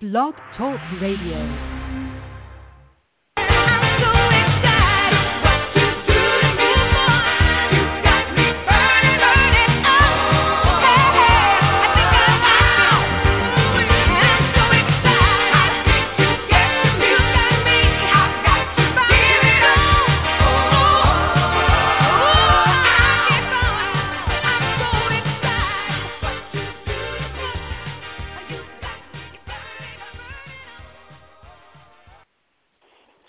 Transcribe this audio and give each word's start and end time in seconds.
Blog 0.00 0.32
Talk 0.56 0.80
Radio. 0.98 1.79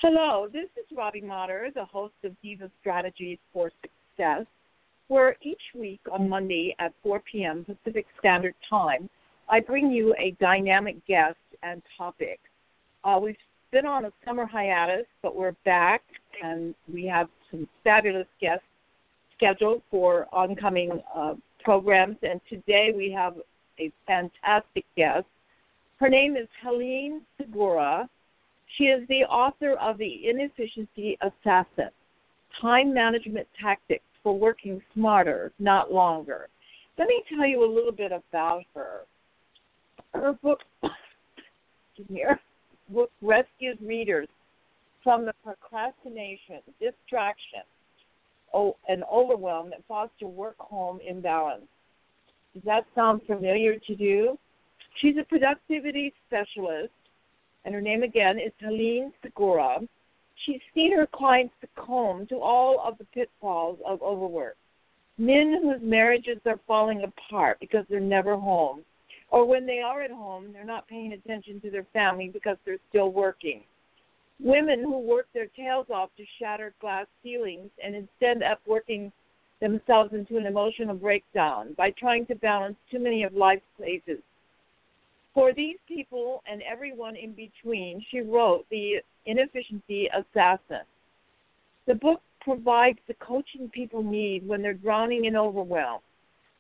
Hello, 0.04 0.48
this 0.52 0.68
is 0.78 0.98
Robbie 0.98 1.22
Motter, 1.22 1.70
the 1.76 1.86
host 1.86 2.16
of 2.24 2.32
Diva 2.42 2.72
Strategies 2.80 3.38
for 3.54 3.72
Success, 3.84 4.48
where 5.10 5.36
each 5.44 5.62
week 5.78 6.00
on 6.12 6.28
Monday 6.28 6.76
at 6.80 6.92
4 7.04 7.22
p.m. 7.32 7.64
Pacific 7.64 8.08
Standard 8.18 8.56
Time, 8.68 9.08
I 9.48 9.60
bring 9.60 9.92
you 9.92 10.16
a 10.18 10.36
dynamic 10.40 10.96
guest 11.06 11.38
and 11.62 11.84
topic. 11.96 12.40
Uh, 13.04 13.20
we've 13.22 13.36
been 13.72 13.86
on 13.86 14.06
a 14.06 14.12
summer 14.26 14.48
hiatus, 14.48 15.06
but 15.22 15.36
we're 15.36 15.56
back 15.66 16.02
and 16.44 16.74
we 16.92 17.06
have 17.06 17.28
some 17.52 17.70
fabulous 17.84 18.28
guests 18.42 18.66
scheduled 19.38 19.84
for 19.92 20.26
oncoming 20.34 21.00
uh, 21.16 21.36
programs. 21.64 22.18
And 22.24 22.42
today 22.50 22.92
we 22.92 23.12
have 23.12 23.36
a 23.80 23.92
fantastic 24.08 24.86
guest. 24.98 25.28
Her 26.00 26.10
name 26.10 26.38
is 26.38 26.48
Helene 26.64 27.22
Segura 27.38 28.10
she 28.77 28.86
is 28.86 29.08
the 29.08 29.23
author 29.25 29.73
of 29.73 29.97
The 29.97 30.30
Inefficiency 30.30 31.17
Assassin 31.22 31.89
Time 32.61 32.94
Management 32.94 33.47
Tactics 33.59 34.03
for 34.23 34.38
Working 34.38 34.81
Smarter, 34.94 35.52
Not 35.59 35.91
Longer. 35.91 36.47
Let 36.97 37.08
me 37.08 37.23
tell 37.30 37.47
you 37.47 37.66
a 37.66 37.72
little 37.73 37.92
bit 37.92 38.11
about 38.11 38.64
her. 38.75 39.02
Her 40.14 40.33
book, 40.33 40.59
her 40.83 42.39
book 42.89 43.11
rescues 43.22 43.77
readers 43.81 44.27
from 45.03 45.25
the 45.25 45.33
procrastination, 45.44 46.61
distraction, 46.80 47.64
and 48.53 49.03
overwhelm 49.11 49.69
that 49.72 49.81
foster 49.88 50.27
work 50.27 50.58
home 50.59 50.99
imbalance. 51.08 51.64
Does 52.53 52.64
that 52.66 52.86
sound 52.94 53.22
familiar 53.25 53.77
to 53.88 54.02
you? 54.02 54.38
She's 55.02 55.16
a 55.17 55.23
productivity 55.23 56.14
specialist 56.27 56.92
and 57.66 57.73
her 57.73 57.81
name 57.81 58.04
again 58.04 58.40
is 58.40 58.52
Helene 58.59 59.12
Segura. 59.22 59.80
She's 60.45 60.62
seen 60.73 60.95
her 60.95 61.08
clients 61.08 61.54
succumb 61.62 62.26
to 62.28 62.38
all 62.38 62.81
of 62.86 62.98
the 62.98 63.06
pitfalls 63.06 63.80
of 63.86 64.02
overwork. 64.02 64.58
Men 65.17 65.60
whose 65.61 65.82
marriages 65.82 66.39
are 66.45 66.60
falling 66.66 67.04
apart 67.04 67.58
because 67.60 67.86
they're 67.89 67.99
never 67.99 68.36
home, 68.36 68.83
or 69.30 69.45
when 69.45 69.66
they 69.66 69.80
are 69.80 70.02
at 70.02 70.11
home, 70.11 70.52
they're 70.52 70.66
not 70.66 70.88
paying 70.88 71.14
attention 71.14 71.61
to 71.61 71.70
their 71.70 71.86
family 71.94 72.30
because 72.33 72.58
they're 72.66 72.80
still 72.89 73.11
working. 73.11 73.61
Women 74.39 74.82
who 74.83 74.99
work 74.99 75.28
their 75.33 75.48
tails 75.55 75.88
off 75.93 76.10
to 76.17 76.23
shatter 76.39 76.73
glass 76.82 77.05
ceilings 77.22 77.70
and 77.83 77.95
instead 77.95 78.42
up 78.42 78.60
working 78.66 79.11
themselves 79.60 80.11
into 80.14 80.38
an 80.38 80.48
emotional 80.48 80.95
breakdown 80.95 81.76
by 81.78 81.92
trying 81.92 82.26
to 82.26 82.36
balance 82.36 82.76
too 82.89 82.98
many 82.98 83.23
of 83.23 83.33
life's 83.33 83.61
phases 83.80 84.20
for 85.33 85.53
these 85.53 85.77
people 85.87 86.43
and 86.49 86.61
everyone 86.64 87.15
in 87.15 87.33
between, 87.33 88.03
she 88.11 88.21
wrote 88.21 88.65
The 88.69 88.95
Inefficiency 89.25 90.09
Assassin. 90.09 90.86
The 91.87 91.95
book 91.95 92.21
provides 92.42 92.99
the 93.08 93.14
coaching 93.15 93.69
people 93.69 94.03
need 94.03 94.47
when 94.47 94.61
they're 94.61 94.73
drowning 94.73 95.25
in 95.25 95.36
overwhelm. 95.36 96.02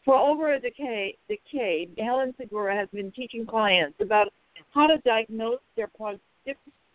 For 0.05 0.15
over 0.15 0.53
a 0.53 0.59
decade, 0.59 1.17
decade 1.27 1.91
Helen 1.97 2.33
Segura 2.39 2.75
has 2.75 2.87
been 2.93 3.11
teaching 3.11 3.45
clients 3.45 3.99
about 3.99 4.29
how 4.73 4.87
to 4.87 4.97
diagnose 4.99 5.59
their 5.75 5.89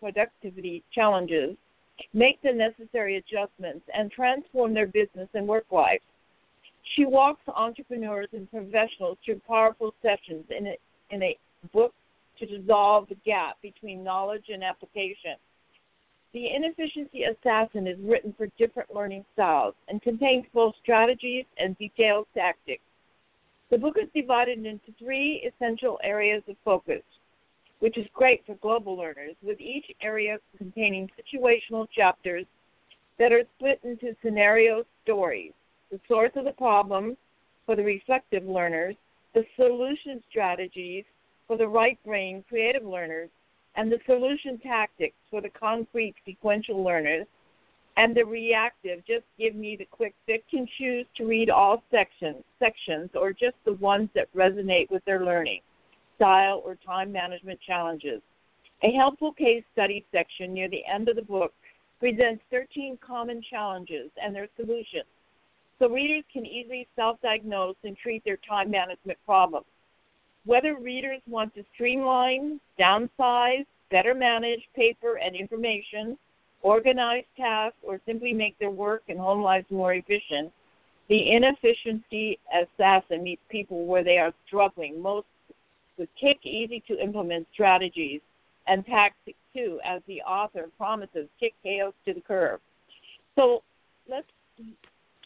productivity 0.01 0.83
challenges, 0.93 1.57
make 2.13 2.41
the 2.43 2.53
necessary 2.53 3.17
adjustments, 3.17 3.87
and 3.95 4.11
transform 4.11 4.75
their 4.75 4.87
business 4.87 5.29
and 5.35 5.47
work 5.47 5.67
life. 5.71 6.01
She 6.95 7.05
walks 7.05 7.43
entrepreneurs 7.49 8.29
and 8.33 8.51
professionals 8.51 9.19
through 9.25 9.41
powerful 9.47 9.95
sessions 10.03 10.45
in 10.57 10.69
a, 10.69 10.77
in 11.11 11.23
a 11.23 11.37
book 11.67 11.95
to 12.39 12.47
dissolve 12.47 13.09
the 13.09 13.17
gap 13.25 13.57
between 13.63 14.05
knowledge 14.05 14.47
and 14.53 14.63
application. 14.63 15.37
The 16.33 16.55
Inefficiency 16.55 17.25
Assassin 17.25 17.87
is 17.87 17.99
written 18.01 18.35
for 18.37 18.49
different 18.59 18.95
learning 18.95 19.25
styles 19.33 19.75
and 19.89 20.03
contains 20.03 20.45
both 20.53 20.75
strategies 20.83 21.47
and 21.59 21.79
detailed 21.79 22.27
tactics. 22.35 22.83
The 23.71 23.79
book 23.79 23.97
is 24.01 24.09
divided 24.15 24.65
into 24.65 24.93
three 24.99 25.51
essential 25.51 25.99
areas 26.03 26.43
of 26.49 26.57
focus, 26.65 27.03
which 27.79 27.97
is 27.97 28.07
great 28.13 28.45
for 28.45 28.55
global 28.57 28.97
learners, 28.97 29.35
with 29.43 29.61
each 29.61 29.87
area 30.03 30.39
containing 30.59 31.09
situational 31.19 31.89
chapters 31.91 32.45
that 33.19 33.33
are 33.33 33.45
split 33.57 33.81
into 33.83 34.15
scenario 34.23 34.85
stories 35.03 35.53
the 35.91 36.01
source 36.09 36.33
of 36.35 36.45
the 36.45 36.53
problem 36.53 37.17
for 37.65 37.77
the 37.77 37.83
reflective 37.83 38.45
learners, 38.45 38.97
the 39.35 39.45
solution 39.57 40.23
strategies 40.29 41.05
for 41.47 41.57
the 41.57 41.69
right 41.69 41.99
brain 42.05 42.45
creative 42.49 42.85
learners 42.85 43.31
and 43.77 43.91
the 43.91 43.99
solution 44.07 44.59
tactics 44.59 45.17
for 45.31 45.41
the 45.41 45.51
concrete 45.51 46.15
sequential 46.25 46.83
learners 46.83 47.27
and 47.97 48.15
the 48.15 48.25
reactive 48.25 48.99
just 49.07 49.25
give 49.39 49.55
me 49.55 49.77
the 49.77 49.87
quick 49.87 50.15
fix 50.27 50.45
can 50.51 50.67
choose 50.79 51.07
to 51.17 51.27
read 51.27 51.51
all 51.51 51.83
sections 51.91 52.43
sections 52.59 53.11
or 53.15 53.33
just 53.33 53.57
the 53.65 53.75
ones 53.75 54.09
that 54.15 54.33
resonate 54.35 54.91
with 54.91 55.05
their 55.05 55.25
learning 55.25 55.61
style 56.17 56.63
or 56.65 56.77
time 56.77 57.13
management 57.13 57.61
challenges. 57.61 58.21
A 58.83 58.93
helpful 58.93 59.33
case 59.33 59.63
study 59.73 60.05
section 60.13 60.53
near 60.53 60.69
the 60.69 60.83
end 60.93 61.09
of 61.09 61.17
the 61.17 61.23
book 61.23 61.53
presents 62.01 62.43
13 62.51 62.99
common 63.07 63.43
challenges 63.49 64.11
and 64.23 64.35
their 64.35 64.49
solutions. 64.57 65.07
So 65.79 65.89
readers 65.89 66.25
can 66.33 66.45
easily 66.45 66.87
self-diagnose 66.97 67.77
and 67.85 67.97
treat 67.97 68.25
their 68.25 68.39
time 68.49 68.71
management 68.71 69.19
problems 69.25 69.67
whether 70.47 70.77
readers 70.77 71.21
want 71.29 71.55
to 71.55 71.65
streamline, 71.75 72.61
downsize, 72.81 73.67
better 73.91 74.15
manage 74.15 74.61
paper 74.75 75.19
and 75.23 75.37
information, 75.37 76.17
organize 76.63 77.25
tasks, 77.37 77.77
or 77.83 78.01
simply 78.07 78.33
make 78.33 78.59
their 78.59 78.71
work 78.71 79.03
and 79.09 79.19
home 79.19 79.43
lives 79.43 79.67
more 79.71 79.95
efficient, 79.95 80.51
the 81.09 81.33
inefficiency 81.33 82.39
assassin 82.53 83.23
meets 83.23 83.43
people 83.49 83.87
where 83.87 84.03
they 84.03 84.19
are 84.19 84.33
struggling 84.47 85.01
most 85.01 85.27
with 85.99 86.09
quick, 86.19 86.39
easy 86.45 86.83
to 86.89 87.01
implement 87.01 87.47
strategies 87.53 88.21
and 88.67 88.85
tactics 88.87 89.39
too, 89.55 89.79
as 89.85 90.03
the 90.07 90.21
author 90.23 90.69
promises, 90.77 91.29
kick 91.39 91.55
chaos 91.63 91.93
to 92.05 92.13
the 92.13 92.21
curb. 92.21 92.61
So 93.37 93.63
let's 94.09 94.27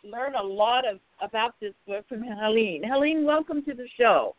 learn 0.05 0.35
a 0.35 0.43
lot 0.43 0.87
of 0.87 0.99
about 1.23 1.55
this 1.61 1.75
book 1.87 2.05
from 2.09 2.23
Helene. 2.23 2.83
Helene, 2.85 3.25
welcome 3.25 3.63
to 3.65 3.75
the 3.75 3.89
show. 3.99 4.35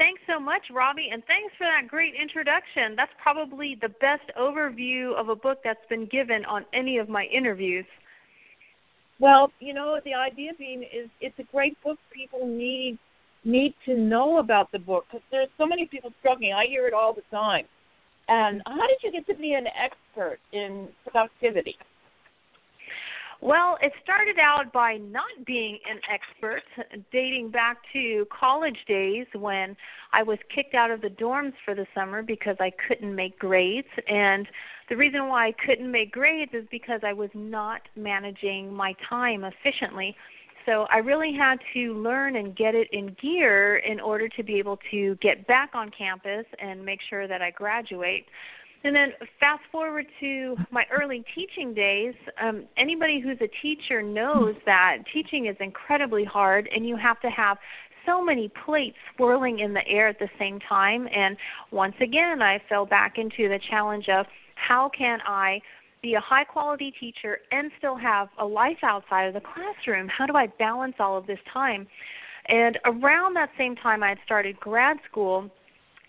Thanks 0.00 0.22
so 0.26 0.40
much, 0.40 0.62
Robbie, 0.72 1.10
and 1.12 1.22
thanks 1.26 1.52
for 1.58 1.64
that 1.64 1.86
great 1.86 2.14
introduction. 2.14 2.96
That's 2.96 3.12
probably 3.22 3.76
the 3.82 3.90
best 4.00 4.24
overview 4.40 5.12
of 5.12 5.28
a 5.28 5.36
book 5.36 5.58
that's 5.62 5.86
been 5.90 6.06
given 6.06 6.46
on 6.46 6.64
any 6.72 6.96
of 6.96 7.10
my 7.10 7.24
interviews. 7.24 7.84
Well, 9.18 9.52
you 9.60 9.74
know, 9.74 10.00
the 10.02 10.14
idea 10.14 10.52
being 10.58 10.84
is 10.84 11.10
it's 11.20 11.38
a 11.38 11.42
great 11.52 11.76
book. 11.84 11.98
People 12.14 12.46
need 12.46 12.98
need 13.44 13.74
to 13.84 13.94
know 13.94 14.38
about 14.38 14.72
the 14.72 14.78
book 14.78 15.04
because 15.10 15.22
there's 15.30 15.50
so 15.58 15.66
many 15.66 15.84
people 15.84 16.10
struggling. 16.20 16.54
I 16.54 16.64
hear 16.66 16.86
it 16.86 16.94
all 16.94 17.12
the 17.12 17.22
time. 17.30 17.66
And 18.28 18.62
how 18.66 18.86
did 18.86 19.00
you 19.02 19.12
get 19.12 19.26
to 19.26 19.34
be 19.34 19.52
an 19.52 19.66
expert 19.66 20.38
in 20.54 20.88
productivity? 21.04 21.76
Well, 23.42 23.78
it 23.80 23.92
started 24.02 24.36
out 24.38 24.70
by 24.70 24.98
not 24.98 25.46
being 25.46 25.78
an 25.90 25.98
expert, 26.12 26.62
dating 27.10 27.50
back 27.50 27.78
to 27.94 28.26
college 28.38 28.76
days 28.86 29.26
when 29.32 29.76
I 30.12 30.22
was 30.22 30.38
kicked 30.54 30.74
out 30.74 30.90
of 30.90 31.00
the 31.00 31.08
dorms 31.08 31.54
for 31.64 31.74
the 31.74 31.86
summer 31.94 32.22
because 32.22 32.56
I 32.60 32.70
couldn't 32.86 33.14
make 33.14 33.38
grades. 33.38 33.88
And 34.08 34.46
the 34.90 34.96
reason 34.96 35.28
why 35.28 35.46
I 35.46 35.52
couldn't 35.52 35.90
make 35.90 36.12
grades 36.12 36.52
is 36.52 36.66
because 36.70 37.00
I 37.02 37.14
was 37.14 37.30
not 37.32 37.80
managing 37.96 38.74
my 38.74 38.94
time 39.08 39.44
efficiently. 39.44 40.14
So 40.66 40.86
I 40.90 40.98
really 40.98 41.32
had 41.32 41.58
to 41.72 41.94
learn 41.94 42.36
and 42.36 42.54
get 42.54 42.74
it 42.74 42.88
in 42.92 43.16
gear 43.20 43.78
in 43.78 44.00
order 44.00 44.28
to 44.28 44.42
be 44.42 44.58
able 44.58 44.78
to 44.90 45.14
get 45.22 45.46
back 45.46 45.70
on 45.72 45.90
campus 45.96 46.44
and 46.58 46.84
make 46.84 47.00
sure 47.08 47.26
that 47.26 47.40
I 47.40 47.50
graduate. 47.50 48.26
And 48.82 48.96
then 48.96 49.12
fast 49.38 49.62
forward 49.70 50.06
to 50.20 50.56
my 50.70 50.84
early 50.90 51.22
teaching 51.34 51.74
days, 51.74 52.14
um, 52.42 52.64
anybody 52.78 53.20
who's 53.20 53.38
a 53.40 53.50
teacher 53.62 54.00
knows 54.00 54.54
that 54.64 54.98
teaching 55.12 55.46
is 55.46 55.56
incredibly 55.60 56.24
hard 56.24 56.68
and 56.74 56.88
you 56.88 56.96
have 56.96 57.20
to 57.20 57.28
have 57.28 57.58
so 58.06 58.24
many 58.24 58.50
plates 58.64 58.96
swirling 59.14 59.58
in 59.58 59.74
the 59.74 59.86
air 59.86 60.08
at 60.08 60.18
the 60.18 60.30
same 60.38 60.58
time. 60.66 61.06
And 61.14 61.36
once 61.70 61.94
again, 62.00 62.40
I 62.40 62.60
fell 62.68 62.86
back 62.86 63.18
into 63.18 63.48
the 63.48 63.58
challenge 63.68 64.08
of 64.08 64.24
how 64.54 64.90
can 64.96 65.18
I 65.26 65.60
be 66.02 66.14
a 66.14 66.20
high 66.20 66.44
quality 66.44 66.92
teacher 66.98 67.38
and 67.52 67.70
still 67.76 67.96
have 67.96 68.28
a 68.38 68.44
life 68.44 68.78
outside 68.82 69.24
of 69.24 69.34
the 69.34 69.40
classroom? 69.40 70.08
How 70.08 70.24
do 70.24 70.34
I 70.34 70.46
balance 70.58 70.94
all 70.98 71.18
of 71.18 71.26
this 71.26 71.38
time? 71.52 71.86
And 72.46 72.78
around 72.86 73.34
that 73.34 73.50
same 73.58 73.76
time, 73.76 74.02
I 74.02 74.08
had 74.08 74.18
started 74.24 74.58
grad 74.58 74.96
school 75.10 75.50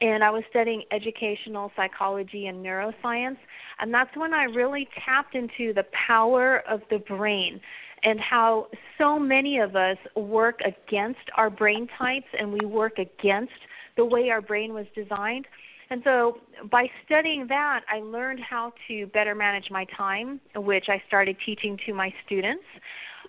and 0.02 0.24
I 0.24 0.32
was 0.32 0.44
studying 0.50 0.84
educational 0.92 1.72
psychology 1.76 2.48
and 2.48 2.66
neuroscience. 2.66 3.38
And 3.80 3.94
that's 3.94 4.16
when 4.18 4.34
I 4.34 4.44
really 4.46 4.88
tapped 5.06 5.36
into 5.36 5.74
the 5.74 5.86
power 6.08 6.64
of 6.68 6.82
the 6.90 6.98
brain 6.98 7.62
and 8.04 8.20
how 8.20 8.68
so 8.98 9.20
many 9.20 9.60
of 9.60 9.76
us 9.76 9.98
work 10.16 10.60
against 10.62 11.20
our 11.38 11.52
brain 11.52 11.88
types 11.98 12.26
and 12.38 12.52
we 12.52 12.66
work 12.66 12.98
against 12.98 13.54
the 13.96 14.04
way 14.04 14.30
our 14.32 14.42
brain 14.42 14.74
was 14.74 14.88
designed. 14.96 15.46
And 15.92 16.02
so 16.04 16.38
by 16.72 16.88
studying 17.06 17.48
that, 17.50 17.82
I 17.88 18.00
learned 18.00 18.40
how 18.40 18.74
to 18.88 19.06
better 19.08 19.36
manage 19.36 19.70
my 19.70 19.86
time, 19.96 20.40
which 20.56 20.86
I 20.88 21.02
started 21.08 21.36
teaching 21.46 21.78
to 21.86 21.94
my 21.94 22.14
students. 22.26 22.66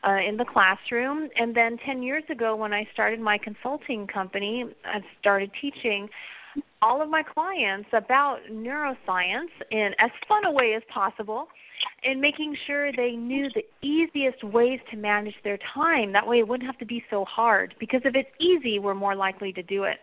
Uh, 0.04 0.16
in 0.16 0.36
the 0.36 0.44
classroom. 0.44 1.28
And 1.36 1.54
then 1.54 1.76
10 1.86 2.02
years 2.02 2.24
ago, 2.28 2.56
when 2.56 2.72
I 2.72 2.88
started 2.92 3.20
my 3.20 3.38
consulting 3.38 4.08
company, 4.08 4.64
I 4.84 4.98
started 5.20 5.52
teaching 5.60 6.08
all 6.82 7.00
of 7.00 7.08
my 7.08 7.22
clients 7.22 7.88
about 7.92 8.38
neuroscience 8.50 9.52
in 9.70 9.90
as 9.98 10.10
fun 10.28 10.44
a 10.44 10.50
way 10.50 10.74
as 10.74 10.82
possible 10.92 11.46
and 12.04 12.20
making 12.20 12.56
sure 12.66 12.92
they 12.92 13.12
knew 13.12 13.48
the 13.54 13.64
easiest 13.86 14.42
ways 14.42 14.80
to 14.90 14.96
manage 14.96 15.34
their 15.44 15.58
time. 15.74 16.12
That 16.12 16.26
way 16.26 16.40
it 16.40 16.48
wouldn't 16.48 16.66
have 16.66 16.78
to 16.78 16.84
be 16.84 17.02
so 17.08 17.24
hard 17.24 17.74
because 17.78 18.00
if 18.04 18.14
it's 18.14 18.28
easy, 18.40 18.78
we're 18.78 18.94
more 18.94 19.14
likely 19.14 19.52
to 19.52 19.62
do 19.62 19.84
it. 19.84 19.98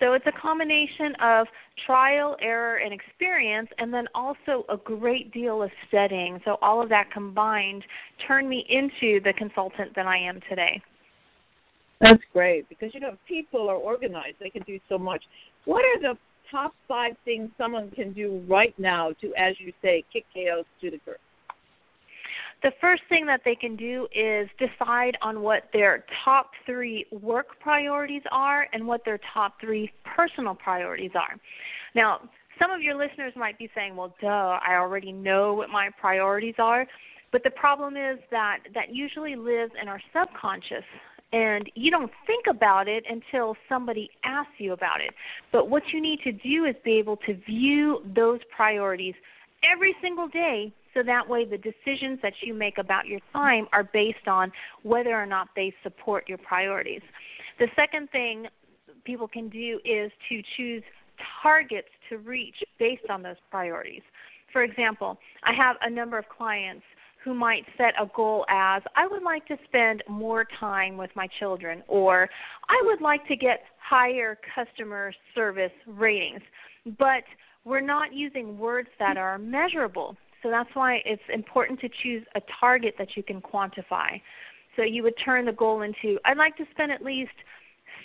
So 0.00 0.12
it's 0.12 0.26
a 0.26 0.40
combination 0.40 1.14
of 1.20 1.46
trial, 1.84 2.36
error, 2.40 2.76
and 2.76 2.92
experience, 2.92 3.68
and 3.78 3.92
then 3.92 4.06
also 4.14 4.64
a 4.68 4.76
great 4.76 5.32
deal 5.32 5.62
of 5.62 5.70
studying. 5.88 6.38
So 6.44 6.56
all 6.62 6.80
of 6.80 6.88
that 6.90 7.10
combined 7.10 7.82
turned 8.26 8.48
me 8.48 8.64
into 8.68 9.20
the 9.24 9.32
consultant 9.36 9.96
that 9.96 10.06
I 10.06 10.18
am 10.18 10.40
today. 10.48 10.80
That's 12.00 12.22
great 12.32 12.68
because 12.68 12.94
you 12.94 13.00
know 13.00 13.16
people 13.26 13.68
are 13.68 13.76
organized; 13.76 14.36
they 14.38 14.50
can 14.50 14.62
do 14.62 14.78
so 14.88 14.98
much. 14.98 15.24
What 15.68 15.84
are 15.84 16.00
the 16.00 16.18
top 16.50 16.72
five 16.88 17.12
things 17.26 17.50
someone 17.58 17.90
can 17.90 18.14
do 18.14 18.42
right 18.48 18.74
now 18.78 19.12
to, 19.20 19.34
as 19.36 19.54
you 19.58 19.70
say, 19.82 20.02
kick 20.10 20.24
chaos 20.32 20.64
to 20.80 20.90
the 20.90 20.96
curb? 21.04 21.18
The 22.62 22.70
first 22.80 23.02
thing 23.10 23.26
that 23.26 23.42
they 23.44 23.54
can 23.54 23.76
do 23.76 24.08
is 24.14 24.48
decide 24.58 25.18
on 25.20 25.42
what 25.42 25.64
their 25.74 26.06
top 26.24 26.52
three 26.64 27.04
work 27.10 27.60
priorities 27.60 28.22
are 28.32 28.66
and 28.72 28.86
what 28.86 29.04
their 29.04 29.20
top 29.34 29.60
three 29.60 29.92
personal 30.16 30.54
priorities 30.54 31.10
are. 31.14 31.36
Now, 31.94 32.20
some 32.58 32.70
of 32.70 32.80
your 32.80 32.94
listeners 32.94 33.34
might 33.36 33.58
be 33.58 33.68
saying, 33.74 33.94
well, 33.94 34.14
duh, 34.22 34.58
I 34.66 34.76
already 34.76 35.12
know 35.12 35.52
what 35.52 35.68
my 35.68 35.90
priorities 36.00 36.54
are. 36.58 36.86
But 37.30 37.44
the 37.44 37.50
problem 37.50 37.94
is 37.94 38.18
that 38.30 38.60
that 38.72 38.94
usually 38.94 39.36
lives 39.36 39.72
in 39.80 39.86
our 39.86 40.00
subconscious 40.14 40.84
and 41.32 41.70
you 41.74 41.90
don't 41.90 42.10
think 42.26 42.46
about 42.48 42.88
it 42.88 43.04
until 43.08 43.56
somebody 43.68 44.10
asks 44.24 44.52
you 44.58 44.72
about 44.72 45.00
it. 45.00 45.12
But 45.52 45.68
what 45.68 45.82
you 45.92 46.00
need 46.00 46.20
to 46.24 46.32
do 46.32 46.64
is 46.64 46.74
be 46.84 46.94
able 46.94 47.16
to 47.18 47.34
view 47.34 48.02
those 48.14 48.40
priorities 48.54 49.14
every 49.62 49.94
single 50.00 50.28
day 50.28 50.72
so 50.94 51.02
that 51.02 51.28
way 51.28 51.44
the 51.44 51.58
decisions 51.58 52.18
that 52.22 52.32
you 52.42 52.54
make 52.54 52.78
about 52.78 53.06
your 53.06 53.20
time 53.32 53.68
are 53.72 53.84
based 53.84 54.26
on 54.26 54.50
whether 54.82 55.14
or 55.14 55.26
not 55.26 55.48
they 55.54 55.72
support 55.82 56.28
your 56.28 56.38
priorities. 56.38 57.02
The 57.58 57.68
second 57.76 58.10
thing 58.10 58.46
people 59.04 59.28
can 59.28 59.48
do 59.48 59.80
is 59.84 60.10
to 60.28 60.42
choose 60.56 60.82
targets 61.42 61.88
to 62.08 62.18
reach 62.18 62.56
based 62.78 63.10
on 63.10 63.22
those 63.22 63.36
priorities. 63.50 64.02
For 64.52 64.62
example, 64.62 65.18
I 65.44 65.52
have 65.52 65.76
a 65.82 65.90
number 65.90 66.18
of 66.18 66.28
clients 66.28 66.84
who 67.28 67.34
might 67.34 67.64
set 67.76 67.92
a 68.00 68.06
goal 68.16 68.46
as 68.48 68.80
I 68.96 69.06
would 69.06 69.22
like 69.22 69.46
to 69.48 69.58
spend 69.66 70.02
more 70.08 70.46
time 70.58 70.96
with 70.96 71.10
my 71.14 71.28
children 71.38 71.82
or 71.86 72.26
I 72.70 72.82
would 72.86 73.02
like 73.02 73.26
to 73.28 73.36
get 73.36 73.64
higher 73.86 74.38
customer 74.54 75.12
service 75.34 75.72
ratings. 75.86 76.40
But 76.98 77.24
we're 77.66 77.82
not 77.82 78.14
using 78.14 78.58
words 78.58 78.88
that 78.98 79.18
are 79.18 79.36
measurable. 79.36 80.16
So 80.42 80.48
that's 80.48 80.70
why 80.72 81.02
it's 81.04 81.22
important 81.30 81.80
to 81.80 81.90
choose 82.02 82.24
a 82.34 82.40
target 82.58 82.94
that 82.96 83.08
you 83.14 83.22
can 83.22 83.42
quantify. 83.42 84.18
So 84.76 84.82
you 84.82 85.02
would 85.02 85.14
turn 85.22 85.44
the 85.44 85.52
goal 85.52 85.82
into 85.82 86.18
I'd 86.24 86.38
like 86.38 86.56
to 86.56 86.64
spend 86.70 86.92
at 86.92 87.02
least 87.02 87.32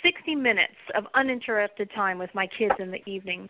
60 0.02 0.34
minutes 0.34 0.74
of 0.94 1.04
uninterrupted 1.14 1.90
time 1.94 2.18
with 2.18 2.30
my 2.34 2.46
kids 2.58 2.74
in 2.78 2.90
the 2.90 3.00
evening 3.10 3.48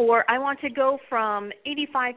or 0.00 0.24
I 0.30 0.38
want 0.38 0.58
to 0.60 0.70
go 0.70 0.98
from 1.10 1.50
85% 1.66 2.14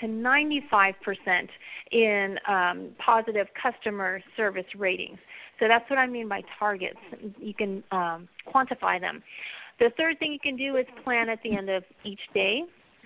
to 0.00 0.06
95% 0.06 1.48
in 1.92 2.38
um, 2.48 2.88
positive 3.04 3.46
customer 3.62 4.22
service 4.38 4.64
ratings. 4.74 5.18
So 5.60 5.68
that's 5.68 5.88
what 5.90 5.98
I 5.98 6.06
mean 6.06 6.28
by 6.28 6.40
targets. 6.58 6.98
You 7.38 7.52
can 7.52 7.84
um, 7.92 8.26
quantify 8.48 8.98
them. 8.98 9.22
The 9.78 9.90
third 9.98 10.18
thing 10.18 10.32
you 10.32 10.40
can 10.40 10.56
do 10.56 10.76
is 10.76 10.86
plan 11.04 11.28
at 11.28 11.38
the 11.42 11.54
end 11.54 11.68
of 11.68 11.84
each 12.04 12.20
day. 12.32 12.62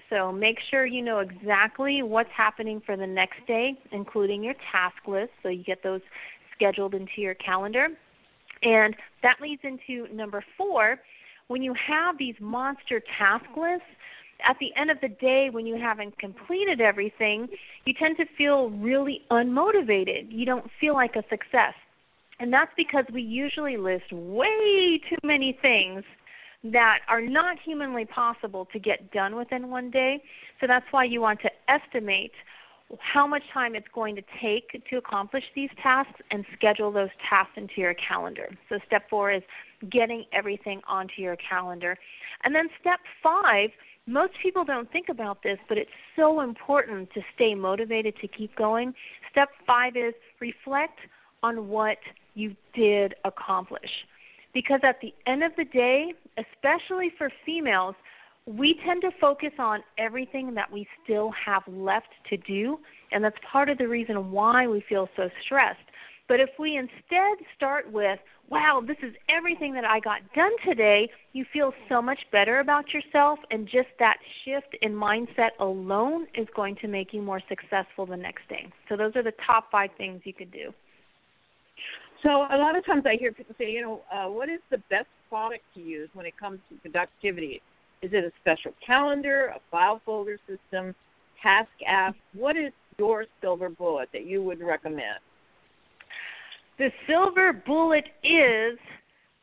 So 0.08 0.30
make 0.30 0.58
sure 0.70 0.86
you 0.86 1.02
know 1.02 1.18
exactly 1.18 2.04
what's 2.04 2.30
happening 2.36 2.80
for 2.86 2.96
the 2.96 3.06
next 3.06 3.44
day, 3.48 3.74
including 3.90 4.44
your 4.44 4.54
task 4.70 5.08
list, 5.08 5.30
so 5.42 5.48
you 5.48 5.64
get 5.64 5.82
those 5.82 6.02
scheduled 6.54 6.94
into 6.94 7.18
your 7.18 7.34
calendar. 7.34 7.88
And 8.62 8.94
that 9.24 9.40
leads 9.40 9.62
into 9.64 10.12
number 10.14 10.44
four. 10.56 11.00
When 11.48 11.62
you 11.62 11.74
have 11.74 12.16
these 12.16 12.36
monster 12.40 13.02
task 13.18 13.44
lists, 13.56 13.86
at 14.48 14.56
the 14.60 14.70
end 14.76 14.90
of 14.90 15.00
the 15.00 15.08
day, 15.08 15.48
when 15.50 15.66
you 15.66 15.76
haven't 15.76 16.18
completed 16.18 16.80
everything, 16.80 17.48
you 17.84 17.94
tend 17.94 18.16
to 18.18 18.24
feel 18.36 18.70
really 18.70 19.22
unmotivated. 19.30 20.26
You 20.30 20.46
don't 20.46 20.70
feel 20.80 20.94
like 20.94 21.16
a 21.16 21.22
success. 21.28 21.74
And 22.38 22.52
that's 22.52 22.70
because 22.76 23.04
we 23.12 23.22
usually 23.22 23.76
list 23.76 24.10
way 24.12 25.00
too 25.08 25.18
many 25.22 25.58
things 25.60 26.02
that 26.64 26.98
are 27.08 27.20
not 27.20 27.58
humanly 27.64 28.04
possible 28.04 28.66
to 28.72 28.78
get 28.78 29.10
done 29.12 29.36
within 29.36 29.68
one 29.68 29.90
day. 29.90 30.22
So 30.60 30.66
that's 30.66 30.86
why 30.90 31.04
you 31.04 31.20
want 31.20 31.40
to 31.42 31.50
estimate 31.68 32.32
how 32.98 33.26
much 33.26 33.42
time 33.54 33.74
it's 33.74 33.86
going 33.94 34.16
to 34.16 34.22
take 34.42 34.84
to 34.90 34.96
accomplish 34.96 35.44
these 35.54 35.70
tasks 35.82 36.20
and 36.30 36.44
schedule 36.56 36.90
those 36.90 37.10
tasks 37.28 37.52
into 37.56 37.74
your 37.76 37.94
calendar. 37.94 38.48
So 38.68 38.78
step 38.86 39.08
four 39.08 39.32
is 39.32 39.42
getting 39.90 40.24
everything 40.32 40.80
onto 40.88 41.22
your 41.22 41.36
calendar. 41.36 41.96
And 42.42 42.54
then 42.54 42.68
step 42.80 42.98
five 43.22 43.70
most 44.10 44.32
people 44.42 44.64
don't 44.64 44.90
think 44.90 45.08
about 45.08 45.42
this, 45.42 45.58
but 45.68 45.78
it's 45.78 45.90
so 46.16 46.40
important 46.40 47.10
to 47.14 47.20
stay 47.34 47.54
motivated 47.54 48.14
to 48.20 48.28
keep 48.28 48.54
going. 48.56 48.92
Step 49.30 49.48
five 49.66 49.96
is 49.96 50.14
reflect 50.40 50.98
on 51.42 51.68
what 51.68 51.98
you 52.34 52.54
did 52.74 53.14
accomplish. 53.24 53.90
Because 54.52 54.80
at 54.82 55.00
the 55.00 55.14
end 55.26 55.44
of 55.44 55.52
the 55.56 55.64
day, 55.64 56.12
especially 56.36 57.12
for 57.16 57.30
females, 57.46 57.94
we 58.46 58.78
tend 58.84 59.02
to 59.02 59.10
focus 59.20 59.52
on 59.58 59.80
everything 59.96 60.54
that 60.54 60.70
we 60.72 60.88
still 61.04 61.30
have 61.32 61.62
left 61.68 62.08
to 62.30 62.36
do, 62.36 62.80
and 63.12 63.22
that's 63.22 63.36
part 63.50 63.68
of 63.68 63.78
the 63.78 63.86
reason 63.86 64.32
why 64.32 64.66
we 64.66 64.82
feel 64.88 65.08
so 65.16 65.28
stressed. 65.44 65.78
But 66.30 66.38
if 66.38 66.50
we 66.60 66.76
instead 66.76 67.44
start 67.56 67.90
with 67.90 68.20
wow, 68.50 68.80
this 68.86 68.96
is 69.02 69.14
everything 69.28 69.74
that 69.74 69.84
I 69.84 69.98
got 69.98 70.20
done 70.32 70.52
today, 70.64 71.10
you 71.32 71.44
feel 71.52 71.72
so 71.88 72.00
much 72.00 72.20
better 72.30 72.60
about 72.60 72.92
yourself, 72.94 73.40
and 73.50 73.66
just 73.66 73.88
that 73.98 74.16
shift 74.44 74.76
in 74.82 74.92
mindset 74.92 75.50
alone 75.58 76.28
is 76.36 76.46
going 76.54 76.76
to 76.82 76.88
make 76.88 77.12
you 77.12 77.20
more 77.20 77.40
successful 77.48 78.06
the 78.06 78.16
next 78.16 78.48
day. 78.48 78.68
So, 78.88 78.96
those 78.96 79.16
are 79.16 79.24
the 79.24 79.32
top 79.44 79.72
five 79.72 79.90
things 79.98 80.20
you 80.22 80.32
could 80.32 80.52
do. 80.52 80.72
So, 82.22 82.46
a 82.48 82.58
lot 82.58 82.76
of 82.76 82.86
times 82.86 83.02
I 83.06 83.16
hear 83.16 83.32
people 83.32 83.56
say, 83.58 83.72
you 83.72 83.82
know, 83.82 84.02
uh, 84.12 84.30
what 84.30 84.48
is 84.48 84.60
the 84.70 84.78
best 84.88 85.08
product 85.28 85.64
to 85.74 85.80
use 85.80 86.10
when 86.12 86.26
it 86.26 86.38
comes 86.38 86.60
to 86.68 86.76
productivity? 86.76 87.60
Is 88.02 88.12
it 88.12 88.24
a 88.24 88.30
special 88.40 88.72
calendar, 88.86 89.52
a 89.56 89.60
file 89.68 90.00
folder 90.06 90.38
system, 90.48 90.94
task 91.42 91.70
app? 91.84 92.14
What 92.34 92.56
is 92.56 92.72
your 92.98 93.26
silver 93.40 93.68
bullet 93.68 94.10
that 94.12 94.26
you 94.26 94.44
would 94.44 94.60
recommend? 94.60 95.18
The 96.80 96.90
silver 97.06 97.52
bullet 97.52 98.06
is 98.24 98.78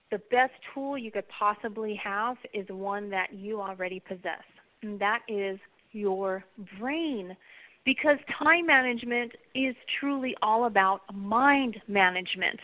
the 0.09 0.17
best 0.31 0.53
tool 0.73 0.97
you 0.97 1.11
could 1.11 1.29
possibly 1.29 1.93
have 2.03 2.35
is 2.51 2.65
one 2.69 3.11
that 3.11 3.31
you 3.31 3.61
already 3.61 3.99
possess, 3.99 4.41
and 4.81 4.99
that 4.99 5.19
is 5.27 5.59
your 5.91 6.43
brain. 6.79 7.37
Because 7.85 8.17
time 8.41 8.65
management 8.65 9.33
is 9.53 9.75
truly 9.99 10.35
all 10.41 10.65
about 10.65 11.01
mind 11.13 11.79
management. 11.87 12.59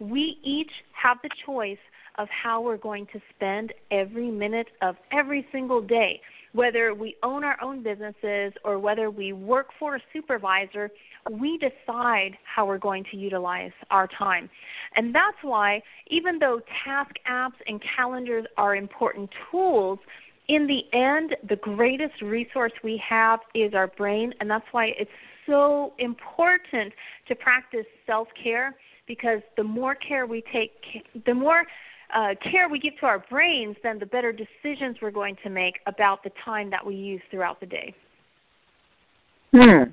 We 0.00 0.38
each 0.42 0.72
have 1.00 1.18
the 1.22 1.30
choice 1.46 1.78
of 2.18 2.26
how 2.28 2.60
we're 2.60 2.76
going 2.76 3.06
to 3.12 3.20
spend 3.36 3.72
every 3.92 4.32
minute 4.32 4.66
of 4.82 4.96
every 5.12 5.46
single 5.52 5.80
day. 5.80 6.20
Whether 6.52 6.94
we 6.94 7.16
own 7.22 7.44
our 7.44 7.60
own 7.62 7.82
businesses 7.82 8.52
or 8.64 8.78
whether 8.78 9.10
we 9.10 9.32
work 9.32 9.68
for 9.78 9.96
a 9.96 10.00
supervisor, 10.12 10.90
we 11.30 11.58
decide 11.58 12.36
how 12.44 12.66
we're 12.66 12.78
going 12.78 13.04
to 13.10 13.16
utilize 13.16 13.72
our 13.90 14.08
time. 14.18 14.48
And 14.96 15.14
that's 15.14 15.36
why, 15.42 15.82
even 16.08 16.38
though 16.38 16.60
task 16.84 17.16
apps 17.30 17.58
and 17.66 17.82
calendars 17.96 18.46
are 18.56 18.76
important 18.76 19.30
tools, 19.50 19.98
in 20.48 20.66
the 20.66 20.80
end, 20.96 21.36
the 21.48 21.56
greatest 21.56 22.22
resource 22.22 22.72
we 22.82 23.00
have 23.06 23.40
is 23.54 23.74
our 23.74 23.86
brain, 23.86 24.32
and 24.40 24.50
that's 24.50 24.64
why 24.72 24.86
it's 24.98 25.10
so 25.46 25.92
important 25.98 26.92
to 27.28 27.34
practice 27.34 27.86
self 28.06 28.28
care 28.42 28.74
because 29.06 29.40
the 29.56 29.64
more 29.64 29.94
care 29.94 30.26
we 30.26 30.42
take, 30.52 30.72
the 31.26 31.34
more 31.34 31.64
uh, 32.14 32.34
care 32.50 32.68
we 32.68 32.78
give 32.78 32.98
to 33.00 33.06
our 33.06 33.24
brains, 33.30 33.76
then 33.82 33.98
the 33.98 34.06
better 34.06 34.32
decisions 34.32 34.96
we're 35.02 35.10
going 35.10 35.36
to 35.42 35.50
make 35.50 35.74
about 35.86 36.22
the 36.22 36.30
time 36.44 36.70
that 36.70 36.84
we 36.84 36.94
use 36.94 37.20
throughout 37.30 37.60
the 37.60 37.66
day. 37.66 37.94
Hmm. 39.52 39.92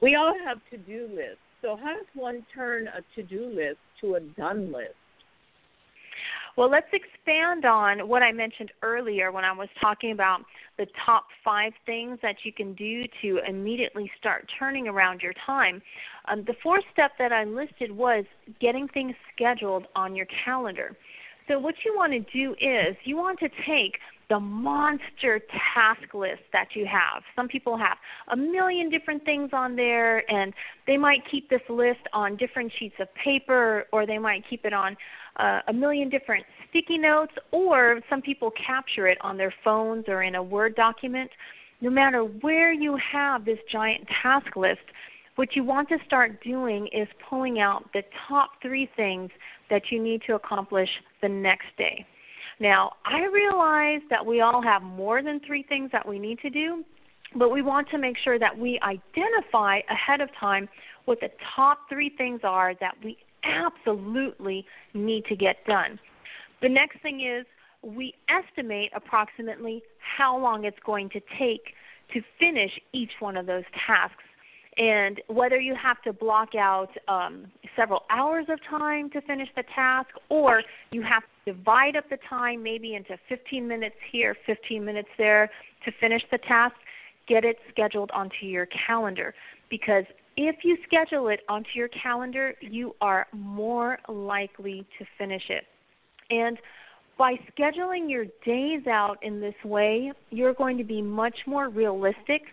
We 0.00 0.14
all 0.14 0.34
have 0.44 0.58
to 0.70 0.78
do 0.78 1.08
lists. 1.14 1.38
So, 1.62 1.76
how 1.76 1.94
does 1.94 2.06
one 2.14 2.44
turn 2.54 2.88
a 2.88 3.02
to 3.14 3.22
do 3.26 3.46
list 3.46 3.78
to 4.00 4.14
a 4.14 4.20
done 4.20 4.72
list? 4.72 4.94
Well, 6.56 6.70
let's 6.70 6.88
expand 6.92 7.64
on 7.64 8.08
what 8.08 8.22
I 8.22 8.32
mentioned 8.32 8.72
earlier 8.82 9.30
when 9.30 9.44
I 9.44 9.52
was 9.52 9.68
talking 9.80 10.12
about 10.12 10.40
the 10.78 10.86
top 11.06 11.24
five 11.44 11.72
things 11.86 12.18
that 12.22 12.36
you 12.44 12.52
can 12.52 12.74
do 12.74 13.04
to 13.22 13.40
immediately 13.48 14.10
start 14.18 14.50
turning 14.58 14.88
around 14.88 15.20
your 15.20 15.32
time. 15.46 15.80
Um, 16.28 16.44
the 16.46 16.54
fourth 16.62 16.84
step 16.92 17.12
that 17.18 17.32
I 17.32 17.44
listed 17.44 17.92
was 17.92 18.24
getting 18.60 18.88
things 18.88 19.14
scheduled 19.34 19.86
on 19.94 20.16
your 20.16 20.26
calendar. 20.44 20.96
So, 21.48 21.58
what 21.58 21.74
you 21.84 21.94
want 21.96 22.12
to 22.12 22.20
do 22.32 22.52
is 22.60 22.96
you 23.04 23.16
want 23.16 23.38
to 23.40 23.48
take 23.66 23.98
the 24.30 24.38
monster 24.38 25.40
task 25.74 26.14
list 26.14 26.42
that 26.52 26.68
you 26.74 26.86
have. 26.86 27.22
Some 27.34 27.48
people 27.48 27.76
have 27.76 27.98
a 28.28 28.36
million 28.36 28.88
different 28.88 29.24
things 29.24 29.50
on 29.52 29.74
there, 29.74 30.30
and 30.30 30.54
they 30.86 30.96
might 30.96 31.20
keep 31.28 31.50
this 31.50 31.60
list 31.68 32.00
on 32.12 32.36
different 32.36 32.72
sheets 32.78 32.94
of 33.00 33.08
paper, 33.22 33.86
or 33.92 34.06
they 34.06 34.18
might 34.18 34.44
keep 34.48 34.64
it 34.64 34.72
on 34.72 34.96
uh, 35.36 35.60
a 35.66 35.72
million 35.72 36.08
different 36.08 36.46
sticky 36.68 36.96
notes, 36.96 37.32
or 37.50 38.00
some 38.08 38.22
people 38.22 38.52
capture 38.64 39.08
it 39.08 39.18
on 39.20 39.36
their 39.36 39.52
phones 39.64 40.04
or 40.06 40.22
in 40.22 40.36
a 40.36 40.42
Word 40.42 40.76
document. 40.76 41.30
No 41.80 41.90
matter 41.90 42.22
where 42.22 42.72
you 42.72 42.96
have 43.12 43.44
this 43.44 43.58
giant 43.72 44.06
task 44.22 44.54
list, 44.54 44.80
what 45.34 45.56
you 45.56 45.64
want 45.64 45.88
to 45.88 45.96
start 46.06 46.42
doing 46.44 46.88
is 46.92 47.08
pulling 47.28 47.60
out 47.60 47.90
the 47.94 48.02
top 48.28 48.50
three 48.62 48.88
things 48.94 49.30
that 49.70 49.82
you 49.90 50.02
need 50.02 50.22
to 50.26 50.34
accomplish 50.34 50.88
the 51.22 51.28
next 51.28 51.66
day. 51.78 52.04
Now, 52.58 52.92
I 53.04 53.24
realize 53.24 54.02
that 54.10 54.24
we 54.24 54.42
all 54.42 54.62
have 54.62 54.82
more 54.82 55.22
than 55.22 55.40
three 55.46 55.62
things 55.62 55.90
that 55.92 56.06
we 56.06 56.18
need 56.18 56.38
to 56.40 56.50
do, 56.50 56.84
but 57.34 57.50
we 57.50 57.62
want 57.62 57.88
to 57.90 57.98
make 57.98 58.16
sure 58.18 58.38
that 58.38 58.56
we 58.56 58.78
identify 58.82 59.80
ahead 59.88 60.20
of 60.20 60.28
time 60.38 60.68
what 61.06 61.20
the 61.20 61.30
top 61.56 61.78
three 61.88 62.10
things 62.18 62.40
are 62.44 62.74
that 62.80 62.94
we 63.02 63.16
absolutely 63.44 64.66
need 64.92 65.24
to 65.26 65.36
get 65.36 65.64
done. 65.66 65.98
The 66.60 66.68
next 66.68 67.00
thing 67.02 67.22
is 67.22 67.46
we 67.82 68.14
estimate 68.28 68.90
approximately 68.94 69.82
how 69.98 70.36
long 70.36 70.64
it's 70.64 70.78
going 70.84 71.08
to 71.10 71.20
take 71.38 71.72
to 72.12 72.20
finish 72.38 72.72
each 72.92 73.12
one 73.20 73.36
of 73.36 73.46
those 73.46 73.64
tasks 73.86 74.22
and 74.80 75.20
whether 75.28 75.60
you 75.60 75.74
have 75.74 76.00
to 76.02 76.12
block 76.12 76.54
out 76.54 76.88
um, 77.06 77.52
several 77.76 78.04
hours 78.08 78.46
of 78.48 78.58
time 78.68 79.10
to 79.10 79.20
finish 79.20 79.48
the 79.54 79.62
task 79.74 80.08
or 80.30 80.62
you 80.90 81.02
have 81.02 81.22
to 81.44 81.52
divide 81.52 81.96
up 81.96 82.04
the 82.08 82.16
time 82.28 82.62
maybe 82.62 82.94
into 82.94 83.18
15 83.28 83.68
minutes 83.68 83.96
here, 84.10 84.34
15 84.46 84.82
minutes 84.82 85.10
there 85.18 85.50
to 85.84 85.92
finish 86.00 86.22
the 86.32 86.38
task, 86.38 86.74
get 87.28 87.44
it 87.44 87.58
scheduled 87.70 88.10
onto 88.12 88.46
your 88.46 88.66
calendar 88.86 89.34
because 89.68 90.04
if 90.38 90.56
you 90.64 90.78
schedule 90.86 91.28
it 91.28 91.40
onto 91.46 91.68
your 91.74 91.88
calendar, 91.88 92.54
you 92.62 92.96
are 93.02 93.26
more 93.32 93.98
likely 94.08 94.86
to 94.98 95.04
finish 95.18 95.42
it. 95.50 95.64
And 96.30 96.56
by 97.18 97.34
scheduling 97.52 98.08
your 98.08 98.24
days 98.46 98.86
out 98.86 99.18
in 99.22 99.42
this 99.42 99.54
way, 99.62 100.12
you're 100.30 100.54
going 100.54 100.78
to 100.78 100.84
be 100.84 101.02
much 101.02 101.36
more 101.46 101.68
realistic 101.68 102.44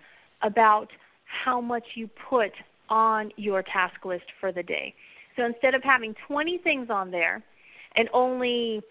about 0.41 0.89
how 1.27 1.62
much 1.62 1.84
you 1.96 2.10
put 2.29 2.51
on 2.89 3.31
your 3.36 3.63
task 3.63 4.05
list 4.05 4.25
for 4.39 4.51
the 4.51 4.63
day. 4.63 4.93
So 5.36 5.46
instead 5.46 5.75
of 5.75 5.84
having 5.84 6.15
20 6.27 6.57
things 6.60 6.89
on 6.89 7.12
there 7.12 7.43
and 7.96 8.10
only 8.13 8.81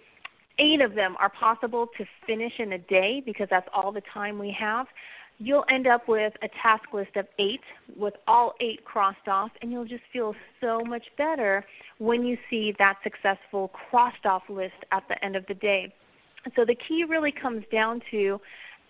eight 0.58 0.80
of 0.80 0.94
them 0.94 1.16
are 1.18 1.30
possible 1.30 1.88
to 1.98 2.04
finish 2.26 2.52
in 2.58 2.72
a 2.72 2.78
day 2.78 3.22
because 3.24 3.48
that's 3.50 3.68
all 3.74 3.92
the 3.92 4.02
time 4.12 4.38
we 4.38 4.54
have, 4.58 4.86
you'll 5.38 5.64
end 5.70 5.86
up 5.86 6.08
with 6.08 6.32
a 6.42 6.48
task 6.62 6.84
list 6.92 7.16
of 7.16 7.26
eight 7.38 7.60
with 7.96 8.14
all 8.26 8.54
eight 8.60 8.84
crossed 8.84 9.28
off, 9.28 9.50
and 9.60 9.70
you'll 9.70 9.84
just 9.84 10.02
feel 10.12 10.34
so 10.60 10.80
much 10.86 11.04
better 11.18 11.64
when 11.98 12.24
you 12.24 12.38
see 12.48 12.74
that 12.78 12.96
successful 13.02 13.68
crossed 13.68 14.24
off 14.24 14.42
list 14.48 14.74
at 14.92 15.02
the 15.08 15.22
end 15.24 15.36
of 15.36 15.44
the 15.46 15.54
day. 15.54 15.92
So 16.54 16.64
the 16.64 16.76
key 16.76 17.04
really 17.04 17.32
comes 17.32 17.64
down 17.70 18.00
to 18.12 18.40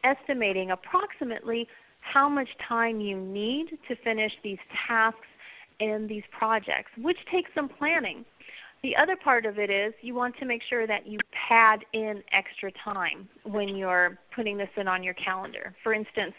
estimating 0.04 0.70
approximately 0.70 1.66
how 2.12 2.28
much 2.28 2.48
time 2.68 3.00
you 3.00 3.16
need 3.20 3.78
to 3.88 3.96
finish 3.96 4.32
these 4.42 4.58
tasks 4.86 5.26
and 5.80 6.08
these 6.08 6.22
projects, 6.36 6.90
which 6.98 7.18
takes 7.30 7.50
some 7.54 7.68
planning. 7.68 8.24
The 8.82 8.94
other 8.96 9.16
part 9.16 9.46
of 9.46 9.58
it 9.58 9.70
is 9.70 9.92
you 10.00 10.14
want 10.14 10.36
to 10.38 10.44
make 10.44 10.62
sure 10.68 10.86
that 10.86 11.06
you 11.06 11.18
pad 11.48 11.84
in 11.92 12.22
extra 12.32 12.70
time 12.84 13.28
when 13.44 13.76
you're 13.76 14.18
putting 14.34 14.56
this 14.56 14.68
in 14.76 14.86
on 14.86 15.02
your 15.02 15.14
calendar. 15.14 15.74
For 15.82 15.92
instance, 15.92 16.34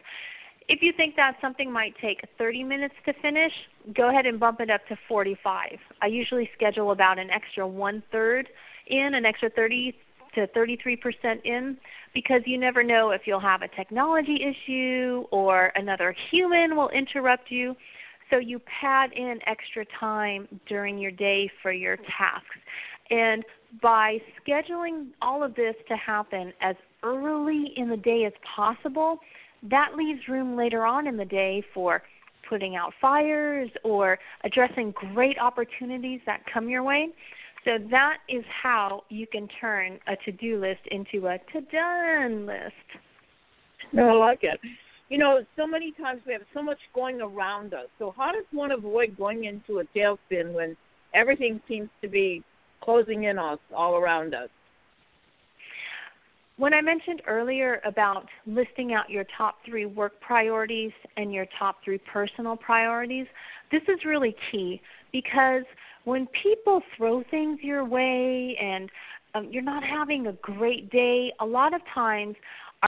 if 0.70 0.82
you 0.82 0.92
think 0.96 1.16
that 1.16 1.38
something 1.42 1.72
might 1.72 1.94
take 2.02 2.22
30 2.38 2.64
minutes 2.64 2.96
to 3.06 3.14
finish, 3.22 3.54
go 3.96 4.10
ahead 4.10 4.26
and 4.26 4.40
bump 4.40 4.60
it 4.60 4.70
up 4.70 4.86
to 4.88 4.98
45. 5.08 5.78
I 6.02 6.08
usually 6.08 6.50
schedule 6.56 6.92
about 6.92 7.20
an 7.20 7.30
extra 7.30 7.68
one 7.68 8.04
third 8.12 8.50
in, 8.88 9.14
an 9.14 9.26
extra 9.26 9.50
30 9.50 9.96
to 10.38 10.48
33% 10.48 11.44
in 11.46 11.78
because 12.14 12.42
you 12.46 12.60
never 12.60 12.84
know 12.84 13.10
if 13.10 13.22
you'll 13.26 13.40
have 13.40 13.64
a 13.64 13.68
technology 13.70 14.40
issue 14.42 15.26
or 15.32 15.72
another 15.76 16.16
human 16.30 16.76
will 16.76 16.90
interrupt 16.90 17.50
you. 17.50 17.76
So 18.30 18.38
you 18.38 18.60
pad 18.60 19.12
in 19.14 19.40
extra 19.48 19.84
time 20.00 20.48
during 20.68 21.00
your 21.00 21.12
day 21.12 21.50
for 21.62 21.72
your 21.72 21.98
tasks. 21.98 22.58
And 23.10 23.44
by 23.82 24.20
scheduling 24.46 25.08
all 25.22 25.44
of 25.44 25.56
this 25.56 25.76
to 25.88 25.96
happen 25.96 26.54
as 26.62 26.76
early 27.04 27.74
in 27.76 27.90
the 27.90 27.98
day 27.98 28.26
as 28.26 28.34
possible, 28.56 29.20
that 29.64 29.96
leaves 29.96 30.28
room 30.28 30.56
later 30.56 30.86
on 30.86 31.08
in 31.08 31.18
the 31.18 31.26
day 31.26 31.64
for 31.74 32.04
putting 32.48 32.76
out 32.76 32.94
fires 33.02 33.70
or 33.84 34.20
addressing 34.44 34.92
great 34.92 35.38
opportunities 35.40 36.20
that 36.26 36.42
come 36.52 36.70
your 36.70 36.84
way. 36.84 37.10
So 37.68 37.74
that 37.92 38.20
is 38.30 38.46
how 38.64 39.04
you 39.10 39.28
can 39.28 39.50
turn 39.60 40.00
a 40.08 40.16
to 40.24 40.32
do 40.32 40.58
list 40.58 40.80
into 40.90 41.28
a 41.28 41.38
to 41.52 41.62
done 41.70 42.46
list. 42.46 42.72
I 43.98 44.14
like 44.14 44.40
it. 44.44 44.58
You 45.10 45.18
know, 45.18 45.42
so 45.58 45.68
many 45.68 45.92
times 45.92 46.22
we 46.26 46.32
have 46.32 46.44
so 46.54 46.64
much 46.64 46.78
going 46.96 47.20
around 47.20 47.74
us. 47.74 47.88
So 48.00 48.14
how 48.16 48.32
does 48.32 48.46
one 48.54 48.72
avoid 48.72 49.18
going 49.18 49.44
into 49.44 49.80
a 49.80 49.84
tailspin 49.94 50.54
when 50.54 50.78
everything 51.14 51.60
seems 51.68 51.90
to 52.02 52.08
be 52.08 52.42
closing 52.82 53.26
in 53.26 53.38
us 53.38 53.60
all 53.76 53.98
around 53.98 54.34
us? 54.34 54.50
When 56.56 56.74
I 56.74 56.80
mentioned 56.80 57.22
earlier 57.28 57.82
about 57.84 58.28
listing 58.46 58.94
out 58.94 59.10
your 59.10 59.26
top 59.38 59.56
three 59.66 59.86
work 59.86 60.14
priorities 60.22 60.92
and 61.18 61.34
your 61.34 61.48
top 61.60 61.84
three 61.84 62.00
personal 62.12 62.56
priorities, 62.56 63.28
this 63.74 63.84
is 63.90 64.06
really 64.06 64.36
key 64.52 64.82
because 65.12 65.64
when 66.08 66.26
people 66.42 66.82
throw 66.96 67.22
things 67.30 67.60
your 67.62 67.84
way 67.84 68.58
and 68.62 68.90
um, 69.36 69.50
you're 69.52 69.62
not 69.62 69.84
having 69.84 70.28
a 70.28 70.32
great 70.42 70.90
day, 70.90 71.34
a 71.42 71.46
lot 71.46 71.74
of 71.74 71.82
times 71.94 72.38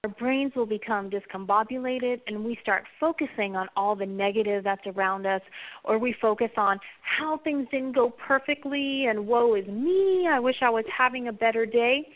our 0.02 0.10
brains 0.12 0.54
will 0.56 0.66
become 0.66 1.10
discombobulated 1.10 2.22
and 2.28 2.46
we 2.46 2.58
start 2.62 2.86
focusing 2.98 3.58
on 3.58 3.68
all 3.76 3.94
the 3.94 4.06
negative 4.06 4.64
that's 4.64 4.88
around 4.88 5.26
us, 5.26 5.42
or 5.84 5.98
we 6.00 6.16
focus 6.22 6.52
on 6.56 6.80
how 7.02 7.38
things 7.44 7.68
didn't 7.72 7.92
go 7.92 8.10
perfectly 8.26 9.08
and 9.08 9.28
woe 9.28 9.54
is 9.56 9.68
me, 9.68 10.26
I 10.32 10.40
wish 10.40 10.56
I 10.62 10.70
was 10.70 10.86
having 10.98 11.28
a 11.28 11.34
better 11.34 11.66
day. 11.66 12.08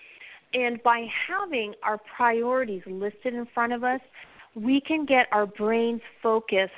And 0.54 0.82
by 0.84 1.06
having 1.28 1.74
our 1.84 2.00
priorities 2.16 2.84
listed 2.86 3.34
in 3.34 3.46
front 3.54 3.74
of 3.74 3.84
us, 3.84 4.00
we 4.56 4.80
can 4.80 5.06
get 5.06 5.28
our 5.34 5.48
brains 5.48 6.00
focused 6.22 6.72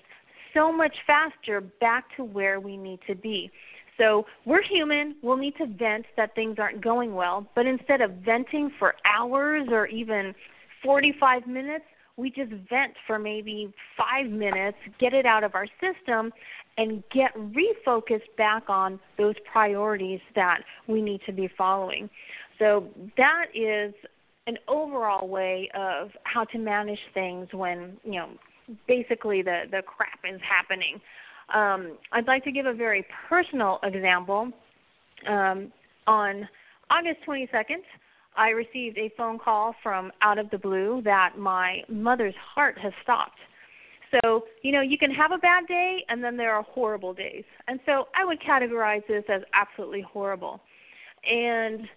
so 0.51 0.71
much 0.71 0.95
faster 1.05 1.61
back 1.61 2.05
to 2.15 2.23
where 2.23 2.59
we 2.59 2.75
need 2.75 3.01
to 3.05 3.13
be. 3.13 3.51
So 3.97 4.25
we're 4.45 4.63
human. 4.63 5.15
We'll 5.21 5.37
need 5.37 5.55
to 5.57 5.67
vent 5.67 6.05
that 6.17 6.35
things 6.35 6.57
aren't 6.59 6.83
going 6.83 7.13
well. 7.13 7.47
But 7.55 7.65
instead 7.65 8.01
of 8.01 8.11
venting 8.25 8.71
for 8.77 8.95
hours 9.05 9.67
or 9.71 9.87
even 9.87 10.33
45 10.83 11.47
minutes, 11.47 11.85
we 12.17 12.29
just 12.29 12.51
vent 12.69 12.93
for 13.05 13.19
maybe 13.19 13.73
five 13.97 14.31
minutes, 14.31 14.77
get 14.99 15.13
it 15.13 15.25
out 15.25 15.43
of 15.43 15.53
our 15.53 15.67
system, 15.81 16.31
and 16.77 17.03
get 17.13 17.33
refocused 17.35 18.35
back 18.37 18.63
on 18.69 18.99
those 19.17 19.35
priorities 19.51 20.21
that 20.35 20.59
we 20.87 21.01
need 21.01 21.21
to 21.25 21.33
be 21.33 21.49
following. 21.57 22.09
So 22.59 22.87
that 23.17 23.47
is 23.53 23.93
an 24.47 24.57
overall 24.67 25.27
way 25.27 25.69
of 25.75 26.09
how 26.23 26.45
to 26.45 26.57
manage 26.57 26.99
things 27.13 27.47
when 27.51 27.97
you 28.03 28.19
know 28.19 28.29
basically 28.87 29.41
the 29.41 29.63
the 29.71 29.81
crap 29.81 30.19
is 30.23 30.39
happening. 30.41 31.01
Um, 31.53 31.97
I'd 32.11 32.27
like 32.27 32.43
to 32.45 32.51
give 32.51 32.65
a 32.65 32.73
very 32.73 33.05
personal 33.29 33.79
example. 33.83 34.51
Um, 35.27 35.71
on 36.07 36.47
August 36.89 37.19
22nd, 37.27 37.81
I 38.37 38.49
received 38.49 38.97
a 38.97 39.11
phone 39.17 39.39
call 39.39 39.75
from 39.81 40.11
out 40.21 40.37
of 40.37 40.49
the 40.49 40.57
blue 40.57 41.01
that 41.05 41.37
my 41.37 41.81
mother's 41.87 42.35
heart 42.53 42.77
has 42.79 42.93
stopped. 43.03 43.39
So, 44.11 44.45
you 44.61 44.71
know, 44.71 44.81
you 44.81 44.97
can 44.97 45.11
have 45.11 45.31
a 45.31 45.37
bad 45.37 45.67
day 45.67 46.03
and 46.09 46.23
then 46.23 46.37
there 46.37 46.53
are 46.53 46.63
horrible 46.63 47.13
days. 47.13 47.43
And 47.67 47.79
so 47.85 48.07
I 48.15 48.25
would 48.25 48.39
categorize 48.41 49.05
this 49.07 49.23
as 49.29 49.41
absolutely 49.53 50.01
horrible. 50.01 50.61
And 51.29 51.87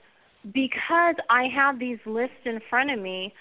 because 0.53 1.17
I 1.29 1.49
have 1.55 1.79
these 1.79 1.99
lists 2.07 2.37
in 2.45 2.61
front 2.71 2.91
of 2.91 2.99
me, 2.99 3.35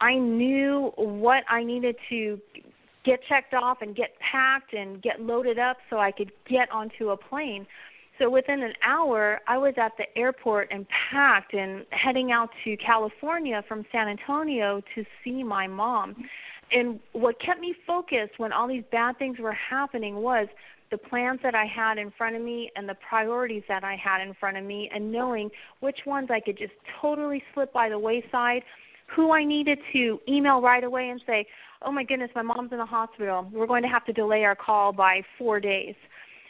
I 0.00 0.14
knew 0.14 0.92
what 0.96 1.44
I 1.48 1.62
needed 1.62 1.96
to 2.08 2.40
get 3.04 3.20
checked 3.28 3.54
off 3.54 3.78
and 3.80 3.96
get 3.96 4.10
packed 4.18 4.72
and 4.74 5.02
get 5.02 5.20
loaded 5.20 5.58
up 5.58 5.78
so 5.88 5.98
I 5.98 6.10
could 6.10 6.32
get 6.48 6.70
onto 6.70 7.10
a 7.10 7.16
plane. 7.16 7.66
So 8.18 8.28
within 8.28 8.62
an 8.62 8.74
hour, 8.86 9.40
I 9.48 9.56
was 9.56 9.74
at 9.78 9.92
the 9.96 10.04
airport 10.18 10.68
and 10.70 10.86
packed 11.10 11.54
and 11.54 11.86
heading 11.90 12.32
out 12.32 12.50
to 12.64 12.76
California 12.76 13.64
from 13.66 13.86
San 13.90 14.08
Antonio 14.08 14.82
to 14.94 15.04
see 15.24 15.42
my 15.42 15.66
mom. 15.66 16.14
And 16.70 17.00
what 17.12 17.40
kept 17.40 17.60
me 17.60 17.74
focused 17.86 18.38
when 18.38 18.52
all 18.52 18.68
these 18.68 18.84
bad 18.92 19.18
things 19.18 19.38
were 19.38 19.54
happening 19.54 20.16
was 20.16 20.48
the 20.90 20.98
plans 20.98 21.40
that 21.42 21.54
I 21.54 21.64
had 21.64 21.98
in 21.98 22.10
front 22.10 22.36
of 22.36 22.42
me 22.42 22.70
and 22.76 22.88
the 22.88 22.96
priorities 23.08 23.62
that 23.68 23.84
I 23.84 23.96
had 23.96 24.20
in 24.20 24.34
front 24.34 24.56
of 24.56 24.64
me, 24.64 24.90
and 24.92 25.10
knowing 25.10 25.50
which 25.80 26.00
ones 26.04 26.28
I 26.30 26.40
could 26.40 26.58
just 26.58 26.72
totally 27.00 27.42
slip 27.54 27.72
by 27.72 27.88
the 27.88 27.98
wayside, 27.98 28.62
who 29.14 29.32
I 29.32 29.44
needed 29.44 29.78
to 29.92 30.20
email 30.28 30.60
right 30.60 30.84
away 30.84 31.08
and 31.10 31.20
say, 31.26 31.46
oh 31.82 31.90
my 31.90 32.04
goodness, 32.04 32.30
my 32.34 32.42
mom's 32.42 32.72
in 32.72 32.78
the 32.78 32.86
hospital. 32.86 33.48
We're 33.52 33.66
going 33.66 33.82
to 33.82 33.88
have 33.88 34.04
to 34.06 34.12
delay 34.12 34.44
our 34.44 34.56
call 34.56 34.92
by 34.92 35.22
four 35.38 35.60
days. 35.60 35.94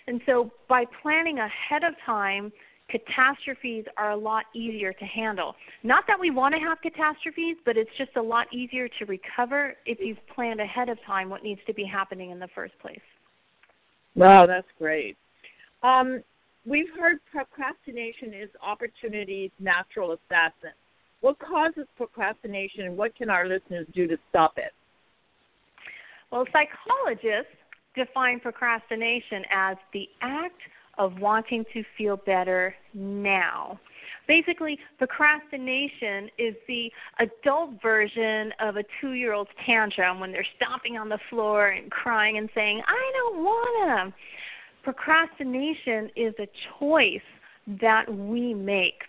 And 0.06 0.20
so 0.26 0.50
by 0.68 0.84
planning 1.02 1.38
ahead 1.38 1.84
of 1.84 1.94
time, 2.04 2.52
catastrophes 2.88 3.84
are 3.96 4.10
a 4.10 4.16
lot 4.16 4.44
easier 4.54 4.92
to 4.92 5.04
handle. 5.04 5.54
Not 5.84 6.04
that 6.08 6.18
we 6.18 6.30
want 6.30 6.54
to 6.54 6.60
have 6.60 6.80
catastrophes, 6.82 7.56
but 7.64 7.76
it's 7.76 7.90
just 7.96 8.16
a 8.16 8.22
lot 8.22 8.52
easier 8.52 8.88
to 8.98 9.04
recover 9.06 9.74
if 9.86 9.98
you've 10.00 10.18
planned 10.34 10.60
ahead 10.60 10.88
of 10.88 10.98
time 11.06 11.30
what 11.30 11.44
needs 11.44 11.60
to 11.66 11.74
be 11.74 11.84
happening 11.84 12.30
in 12.30 12.40
the 12.40 12.48
first 12.54 12.76
place. 12.80 12.98
Wow, 14.16 14.46
that's 14.46 14.66
great. 14.78 15.16
Um, 15.82 16.22
we've 16.66 16.90
heard 16.98 17.18
procrastination 17.30 18.34
is 18.34 18.50
opportunity's 18.62 19.52
natural 19.60 20.12
assassin. 20.12 20.74
What 21.20 21.38
causes 21.38 21.86
procrastination 21.96 22.84
and 22.84 22.96
what 22.96 23.14
can 23.14 23.28
our 23.30 23.46
listeners 23.46 23.86
do 23.94 24.06
to 24.06 24.16
stop 24.30 24.54
it? 24.56 24.72
Well, 26.32 26.44
psychologists 26.52 27.52
define 27.94 28.40
procrastination 28.40 29.44
as 29.52 29.76
the 29.92 30.08
act 30.22 30.60
of 30.98 31.18
wanting 31.18 31.64
to 31.72 31.82
feel 31.96 32.16
better 32.16 32.74
now. 32.94 33.80
Basically, 34.28 34.78
procrastination 34.98 36.30
is 36.38 36.54
the 36.68 36.90
adult 37.18 37.82
version 37.82 38.52
of 38.60 38.76
a 38.76 38.84
two 39.00 39.12
year 39.12 39.32
old's 39.32 39.50
tantrum 39.66 40.20
when 40.20 40.30
they're 40.30 40.46
stomping 40.56 40.96
on 40.96 41.08
the 41.08 41.18
floor 41.28 41.68
and 41.68 41.90
crying 41.90 42.38
and 42.38 42.48
saying, 42.54 42.80
I 42.86 43.12
don't 43.16 43.42
want 43.42 44.12
to. 44.14 44.14
Procrastination 44.84 46.10
is 46.16 46.34
a 46.38 46.48
choice 46.78 47.20
that 47.80 48.12
we 48.12 48.54
make. 48.54 49.02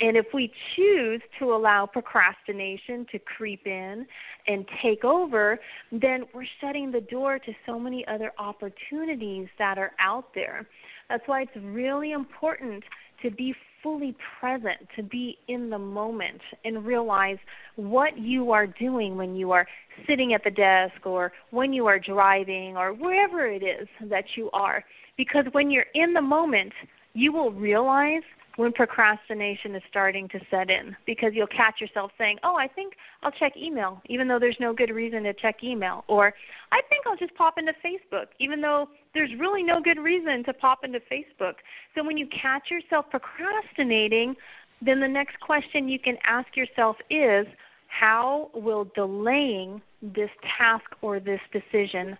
And 0.00 0.16
if 0.16 0.26
we 0.34 0.52
choose 0.74 1.20
to 1.38 1.54
allow 1.54 1.86
procrastination 1.86 3.06
to 3.12 3.18
creep 3.18 3.66
in 3.66 4.06
and 4.46 4.66
take 4.82 5.04
over, 5.04 5.60
then 5.92 6.24
we're 6.34 6.46
shutting 6.60 6.90
the 6.90 7.00
door 7.00 7.38
to 7.38 7.52
so 7.66 7.78
many 7.78 8.06
other 8.06 8.32
opportunities 8.38 9.48
that 9.58 9.78
are 9.78 9.92
out 10.00 10.34
there. 10.34 10.66
That's 11.08 11.26
why 11.26 11.42
it's 11.42 11.56
really 11.56 12.12
important 12.12 12.82
to 13.22 13.30
be 13.30 13.54
fully 13.82 14.16
present, 14.40 14.78
to 14.96 15.02
be 15.02 15.38
in 15.46 15.68
the 15.68 15.78
moment, 15.78 16.40
and 16.64 16.84
realize 16.84 17.36
what 17.76 18.18
you 18.18 18.50
are 18.50 18.66
doing 18.66 19.16
when 19.16 19.36
you 19.36 19.50
are 19.52 19.66
sitting 20.08 20.32
at 20.32 20.42
the 20.42 20.50
desk 20.50 21.04
or 21.04 21.32
when 21.50 21.72
you 21.72 21.86
are 21.86 21.98
driving 21.98 22.76
or 22.76 22.94
wherever 22.94 23.46
it 23.46 23.62
is 23.62 23.86
that 24.08 24.24
you 24.36 24.50
are. 24.52 24.82
Because 25.16 25.44
when 25.52 25.70
you're 25.70 25.86
in 25.94 26.14
the 26.14 26.22
moment, 26.22 26.72
you 27.12 27.32
will 27.32 27.52
realize 27.52 28.22
when 28.56 28.72
procrastination 28.72 29.74
is 29.74 29.82
starting 29.88 30.28
to 30.28 30.40
set 30.50 30.70
in 30.70 30.94
because 31.06 31.32
you'll 31.34 31.46
catch 31.48 31.80
yourself 31.80 32.12
saying, 32.16 32.38
"Oh, 32.42 32.56
I 32.56 32.68
think 32.68 32.94
I'll 33.22 33.32
check 33.32 33.56
email," 33.56 34.00
even 34.06 34.28
though 34.28 34.38
there's 34.38 34.58
no 34.60 34.72
good 34.72 34.90
reason 34.90 35.24
to 35.24 35.32
check 35.34 35.64
email, 35.64 36.04
or 36.06 36.34
"I 36.70 36.80
think 36.82 37.06
I'll 37.06 37.16
just 37.16 37.34
pop 37.34 37.58
into 37.58 37.72
Facebook," 37.84 38.28
even 38.38 38.60
though 38.60 38.88
there's 39.12 39.34
really 39.36 39.62
no 39.62 39.80
good 39.80 39.98
reason 39.98 40.44
to 40.44 40.52
pop 40.52 40.84
into 40.84 41.00
Facebook. 41.00 41.56
So 41.94 42.04
when 42.04 42.16
you 42.16 42.26
catch 42.28 42.70
yourself 42.70 43.10
procrastinating, 43.10 44.36
then 44.80 45.00
the 45.00 45.08
next 45.08 45.38
question 45.40 45.88
you 45.88 45.98
can 45.98 46.18
ask 46.24 46.56
yourself 46.56 46.96
is, 47.10 47.46
"How 47.88 48.50
will 48.54 48.84
delaying 48.94 49.82
this 50.00 50.30
task 50.42 50.94
or 51.00 51.18
this 51.18 51.40
decision 51.50 52.16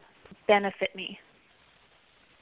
benefit 0.46 0.94
me?" 0.94 1.18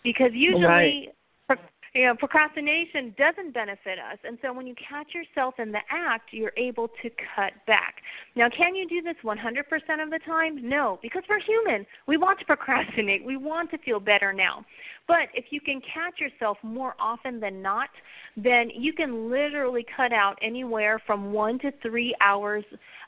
Because 0.03 0.33
usually 0.33 1.11
right 1.49 1.59
you 1.95 2.07
know, 2.07 2.15
procrastination 2.15 3.15
doesn't 3.19 3.53
benefit 3.53 3.99
us. 3.99 4.19
And 4.25 4.39
so 4.41 4.53
when 4.53 4.67
you 4.67 4.75
catch 4.77 5.09
yourself 5.15 5.55
in 5.59 5.73
the 5.73 5.81
act, 5.91 6.31
you're 6.33 6.53
able 6.57 6.89
to 6.89 7.11
cut 7.37 7.53
back. 7.67 7.97
Now, 8.35 8.49
can 8.49 8.75
you 8.75 8.89
do 8.89 9.03
this 9.03 9.17
100% 9.23 10.03
of 10.03 10.11
the 10.11 10.19
time? 10.25 10.67
No, 10.67 10.99
because 11.03 11.23
we're 11.29 11.41
human. 11.41 11.87
We 12.07 12.17
want 12.17 12.39
to 12.39 12.45
procrastinate. 12.47 13.25
We 13.25 13.37
want 13.37 13.71
to 13.73 13.79
feel 13.79 14.01
better 14.01 14.33
now. 14.33 14.65
But 15.07 15.29
if 15.35 15.47
you 15.51 15.61
can 15.61 15.81
catch 15.81 16.19
yourself 16.19 16.57
more 16.63 16.95
often 16.99 17.41
than 17.41 17.61
not, 17.61 17.91
then 18.37 18.71
you 18.75 18.95
can 18.95 19.31
literally 19.31 19.85
cut 19.95 20.13
out 20.13 20.39
anywhere 20.41 21.01
from 21.07 21.33
1 21.33 21.59
to 21.59 21.73
3 21.83 22.15
hours 22.23 22.65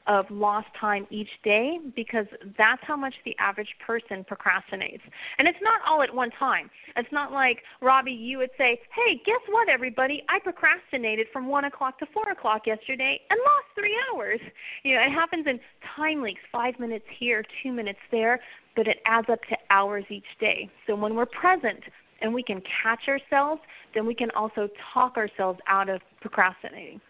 of 0.07 0.27
lost 0.31 0.67
time 0.79 1.07
each 1.11 1.31
day 1.43 1.79
because 1.97 2.27
that's 2.59 2.83
how 2.83 2.97
much 2.97 3.15
the 3.25 3.35
average 3.39 3.75
person 3.87 4.25
procrastinates. 4.25 5.01
And 5.39 5.49
it's 5.49 5.59
not 5.63 5.81
all 5.89 6.03
at 6.03 6.15
one 6.15 6.31
time. 6.39 6.71
It's 6.97 7.11
not 7.11 7.33
like, 7.33 7.63
Robbie, 7.81 8.13
you 8.13 8.39
would 8.39 8.51
say, 8.59 8.74
hey, 8.95 9.21
guess 9.25 9.41
what, 9.51 9.69
everybody? 9.69 10.23
I 10.29 10.39
procrastinated 10.39 11.27
from 11.33 11.47
1 11.47 11.65
o'clock 11.65 11.99
to 11.99 12.07
4 12.13 12.31
o'clock 12.31 12.63
yesterday 12.67 13.21
and 13.31 13.39
lost 13.39 13.67
three 13.75 13.97
hours. 14.11 14.41
You 14.83 14.95
know, 14.95 15.03
it 15.03 15.11
happens 15.11 15.47
in 15.47 15.61
time 15.97 16.23
leaks, 16.23 16.41
five 16.51 16.79
minutes 16.79 17.05
here, 17.19 17.45
two 17.63 17.73
minutes 17.73 17.99
there, 18.11 18.41
but 18.77 18.87
it 18.87 18.99
adds 19.07 19.29
up 19.31 19.41
to 19.51 19.57
hours 19.71 20.05
each 20.11 20.25
day. 20.41 20.69
So 20.87 20.95
when 20.95 21.15
we're 21.15 21.27
present, 21.27 21.81
and 22.21 22.33
we 22.33 22.43
can 22.43 22.63
catch 22.83 23.09
ourselves, 23.09 23.61
then 23.95 24.07
we 24.07 24.15
can 24.15 24.31
also 24.31 24.69
talk 24.93 25.17
ourselves 25.17 25.59
out 25.69 25.89
of 25.89 26.01
procrastinating. 26.21 27.01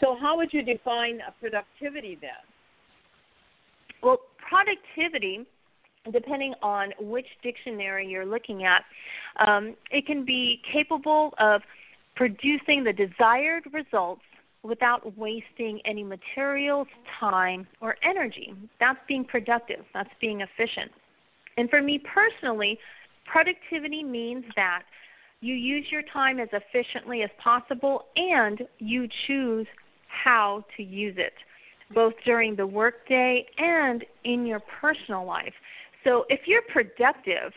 So, 0.00 0.16
how 0.20 0.36
would 0.36 0.52
you 0.52 0.62
define 0.62 1.20
productivity 1.40 2.16
then? 2.20 2.30
Well, 4.02 4.18
productivity, 4.48 5.44
depending 6.12 6.54
on 6.62 6.92
which 7.00 7.26
dictionary 7.42 8.06
you're 8.06 8.26
looking 8.26 8.64
at, 8.64 8.84
um, 9.46 9.74
it 9.90 10.06
can 10.06 10.24
be 10.24 10.60
capable 10.72 11.34
of 11.38 11.62
producing 12.16 12.84
the 12.84 12.92
desired 12.92 13.64
results 13.72 14.22
without 14.62 15.16
wasting 15.16 15.80
any 15.84 16.02
materials, 16.02 16.88
time, 17.20 17.66
or 17.80 17.96
energy. 18.02 18.54
That's 18.80 18.98
being 19.06 19.24
productive, 19.24 19.84
that's 19.94 20.10
being 20.20 20.40
efficient. 20.40 20.90
And 21.56 21.70
for 21.70 21.80
me 21.80 22.00
personally, 22.00 22.78
productivity 23.24 24.02
means 24.02 24.44
that 24.56 24.82
you 25.40 25.54
use 25.54 25.86
your 25.90 26.02
time 26.12 26.40
as 26.40 26.48
efficiently 26.52 27.22
as 27.22 27.30
possible 27.42 28.06
and 28.16 28.62
you 28.78 29.08
choose 29.26 29.66
how 30.08 30.64
to 30.76 30.82
use 30.82 31.14
it, 31.16 31.34
both 31.94 32.14
during 32.24 32.56
the 32.56 32.66
workday 32.66 33.46
and 33.58 34.04
in 34.24 34.46
your 34.46 34.60
personal 34.80 35.24
life. 35.24 35.54
So 36.04 36.24
if 36.28 36.40
you're 36.46 36.62
productive 36.72 37.52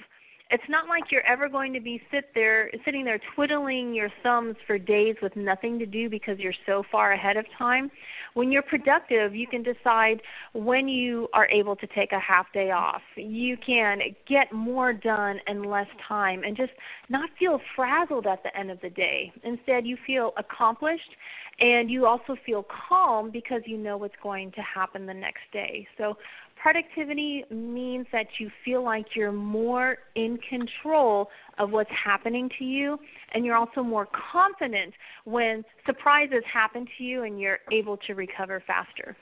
It's 0.51 0.63
not 0.67 0.89
like 0.89 1.06
you're 1.12 1.25
ever 1.25 1.47
going 1.47 1.71
to 1.73 1.80
be 1.80 2.01
sit 2.12 2.25
there 2.36 2.69
sitting 2.84 3.06
there 3.06 3.19
twiddling 3.36 3.93
your 3.93 4.10
thumbs 4.21 4.58
for 4.67 4.77
days 4.77 5.15
with 5.21 5.34
nothing 5.38 5.80
to 5.80 5.86
do 5.86 6.10
because 6.10 6.38
you're 6.39 6.54
so 6.65 6.84
far 6.91 7.13
ahead 7.13 7.38
of 7.38 7.45
time. 7.58 7.89
When 8.34 8.51
you're 8.51 8.62
productive, 8.62 9.34
you 9.34 9.47
can 9.47 9.63
decide 9.63 10.21
when 10.54 10.89
you 10.89 11.30
are 11.34 11.47
able 11.47 11.77
to 11.77 11.88
take 11.88 12.12
a 12.12 12.19
half 12.19 12.51
day 12.54 12.71
off. 12.71 13.01
You 13.15 13.56
can 13.65 13.99
get 14.27 14.51
more 14.51 14.91
done 14.91 15.39
in 15.47 15.63
less 15.63 15.88
time 16.06 16.43
and 16.43 16.58
just 16.58 16.73
not 17.08 17.30
feel 17.39 17.62
frazzled 17.73 18.27
at 18.27 18.43
the 18.43 18.56
end 18.58 18.71
of 18.71 18.82
the 18.82 18.89
day. 18.89 19.32
Instead, 19.43 19.88
you 19.88 19.97
feel 20.06 20.34
accomplished 20.38 21.15
and 21.62 21.89
you 21.89 22.08
also 22.08 22.36
feel 22.45 22.65
calm 22.89 23.32
because 23.32 23.62
you 23.65 23.77
know 23.77 23.95
what's 23.95 24.15
going 24.21 24.51
to 24.54 24.62
happen 24.62 25.06
the 25.06 25.13
next 25.13 25.43
day. 25.54 25.88
So 25.97 26.15
productivity 26.62 27.43
means 27.50 28.06
that 28.12 28.28
you 28.39 28.50
feel 28.63 28.84
like 28.84 29.06
you're 29.15 29.32
more 29.32 29.97
in 30.15 30.38
control 30.47 31.30
of 31.58 31.71
what's 31.71 31.89
happening 31.91 32.50
to 32.60 32.63
you 32.63 32.97
and 33.34 33.43
you're 33.43 33.56
also 33.56 33.82
more 33.82 34.08
confident 34.32 34.93
when 35.26 35.63
surprises 35.86 36.43
happen 36.52 36.86
to 36.97 37.04
you 37.04 37.24
and 37.24 37.39
you're 37.39 37.60
able 37.71 37.97
to 37.97 38.13
recover 38.13 38.62
faster. 38.67 39.15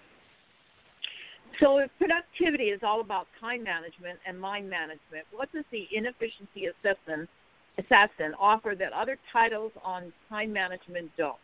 So, 1.60 1.80
if 1.80 1.90
productivity 1.98 2.70
is 2.70 2.82
all 2.84 3.02
about 3.02 3.28
time 3.40 3.64
management 3.64 4.20
and 4.26 4.40
mind 4.40 4.70
management, 4.70 5.26
what 5.32 5.52
does 5.52 5.66
the 5.72 5.88
inefficiency 5.92 6.68
assassin, 6.68 7.28
assassin 7.78 8.34
offer 8.40 8.76
that 8.80 8.94
other 8.94 9.18
titles 9.34 9.72
on 9.84 10.14
time 10.30 10.54
management 10.54 11.12
don't? 11.18 11.36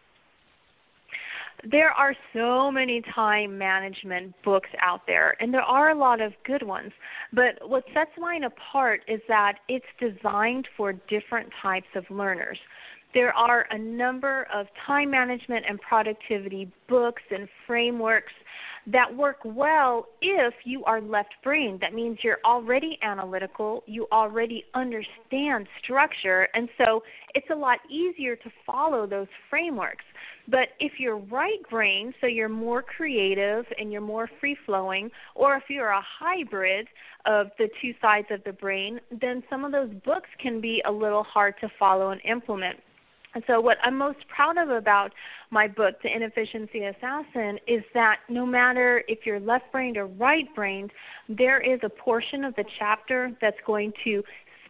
There 1.69 1.91
are 1.91 2.15
so 2.33 2.71
many 2.71 3.01
time 3.13 3.57
management 3.57 4.33
books 4.43 4.69
out 4.81 5.01
there, 5.07 5.35
and 5.39 5.53
there 5.53 5.61
are 5.61 5.91
a 5.91 5.97
lot 5.97 6.21
of 6.21 6.33
good 6.45 6.63
ones. 6.63 6.91
But 7.33 7.67
what 7.67 7.83
sets 7.93 8.11
mine 8.17 8.43
apart 8.43 9.01
is 9.07 9.21
that 9.27 9.59
it's 9.67 9.85
designed 9.99 10.67
for 10.77 10.93
different 10.93 11.49
types 11.61 11.87
of 11.95 12.03
learners. 12.09 12.57
There 13.13 13.33
are 13.33 13.65
a 13.71 13.77
number 13.77 14.45
of 14.53 14.67
time 14.85 15.09
management 15.09 15.65
and 15.67 15.79
productivity 15.79 16.69
books 16.89 17.23
and 17.31 17.47
frameworks 17.65 18.33
that 18.87 19.15
work 19.15 19.37
well 19.43 20.05
if 20.21 20.53
you 20.63 20.83
are 20.85 21.01
left 21.01 21.33
brained. 21.43 21.79
That 21.79 21.93
means 21.93 22.19
you're 22.23 22.39
already 22.45 22.99
analytical, 23.01 23.83
you 23.87 24.07
already 24.11 24.63
understand 24.73 25.67
structure, 25.83 26.47
and 26.53 26.69
so 26.77 27.01
it's 27.33 27.47
a 27.51 27.55
lot 27.55 27.79
easier 27.89 28.35
to 28.35 28.49
follow 28.65 29.07
those 29.07 29.27
frameworks. 29.49 30.05
But 30.47 30.69
if 30.79 30.93
you're 30.99 31.17
right 31.17 31.59
brain, 31.69 32.13
so 32.21 32.27
you're 32.27 32.49
more 32.49 32.83
creative 32.83 33.65
and 33.79 33.91
you're 33.91 34.01
more 34.01 34.29
free 34.39 34.55
flowing, 34.65 35.09
or 35.33 35.55
if 35.55 35.63
you're 35.69 35.89
a 35.89 36.03
hybrid 36.19 36.87
of 37.25 37.47
the 37.57 37.67
two 37.81 37.93
sides 37.99 38.27
of 38.29 38.43
the 38.43 38.53
brain, 38.53 38.99
then 39.09 39.43
some 39.49 39.65
of 39.65 39.71
those 39.71 39.89
books 40.05 40.29
can 40.39 40.61
be 40.61 40.81
a 40.85 40.91
little 40.91 41.23
hard 41.23 41.55
to 41.61 41.69
follow 41.79 42.11
and 42.11 42.21
implement. 42.23 42.77
And 43.35 43.43
so, 43.47 43.59
what 43.59 43.77
I'm 43.83 43.97
most 43.97 44.19
proud 44.29 44.57
of 44.57 44.69
about 44.69 45.11
my 45.51 45.67
book, 45.67 45.95
The 46.01 46.15
Inefficiency 46.15 46.85
Assassin, 46.85 47.59
is 47.67 47.83
that 47.93 48.19
no 48.29 48.45
matter 48.45 49.03
if 49.09 49.25
you're 49.25 49.41
left 49.41 49.71
brained 49.73 49.97
or 49.97 50.07
right 50.07 50.47
brained, 50.55 50.91
there 51.27 51.59
is 51.59 51.81
a 51.83 51.89
portion 51.89 52.45
of 52.45 52.55
the 52.55 52.63
chapter 52.79 53.35
that's 53.41 53.57
going 53.67 53.91
to 54.05 54.23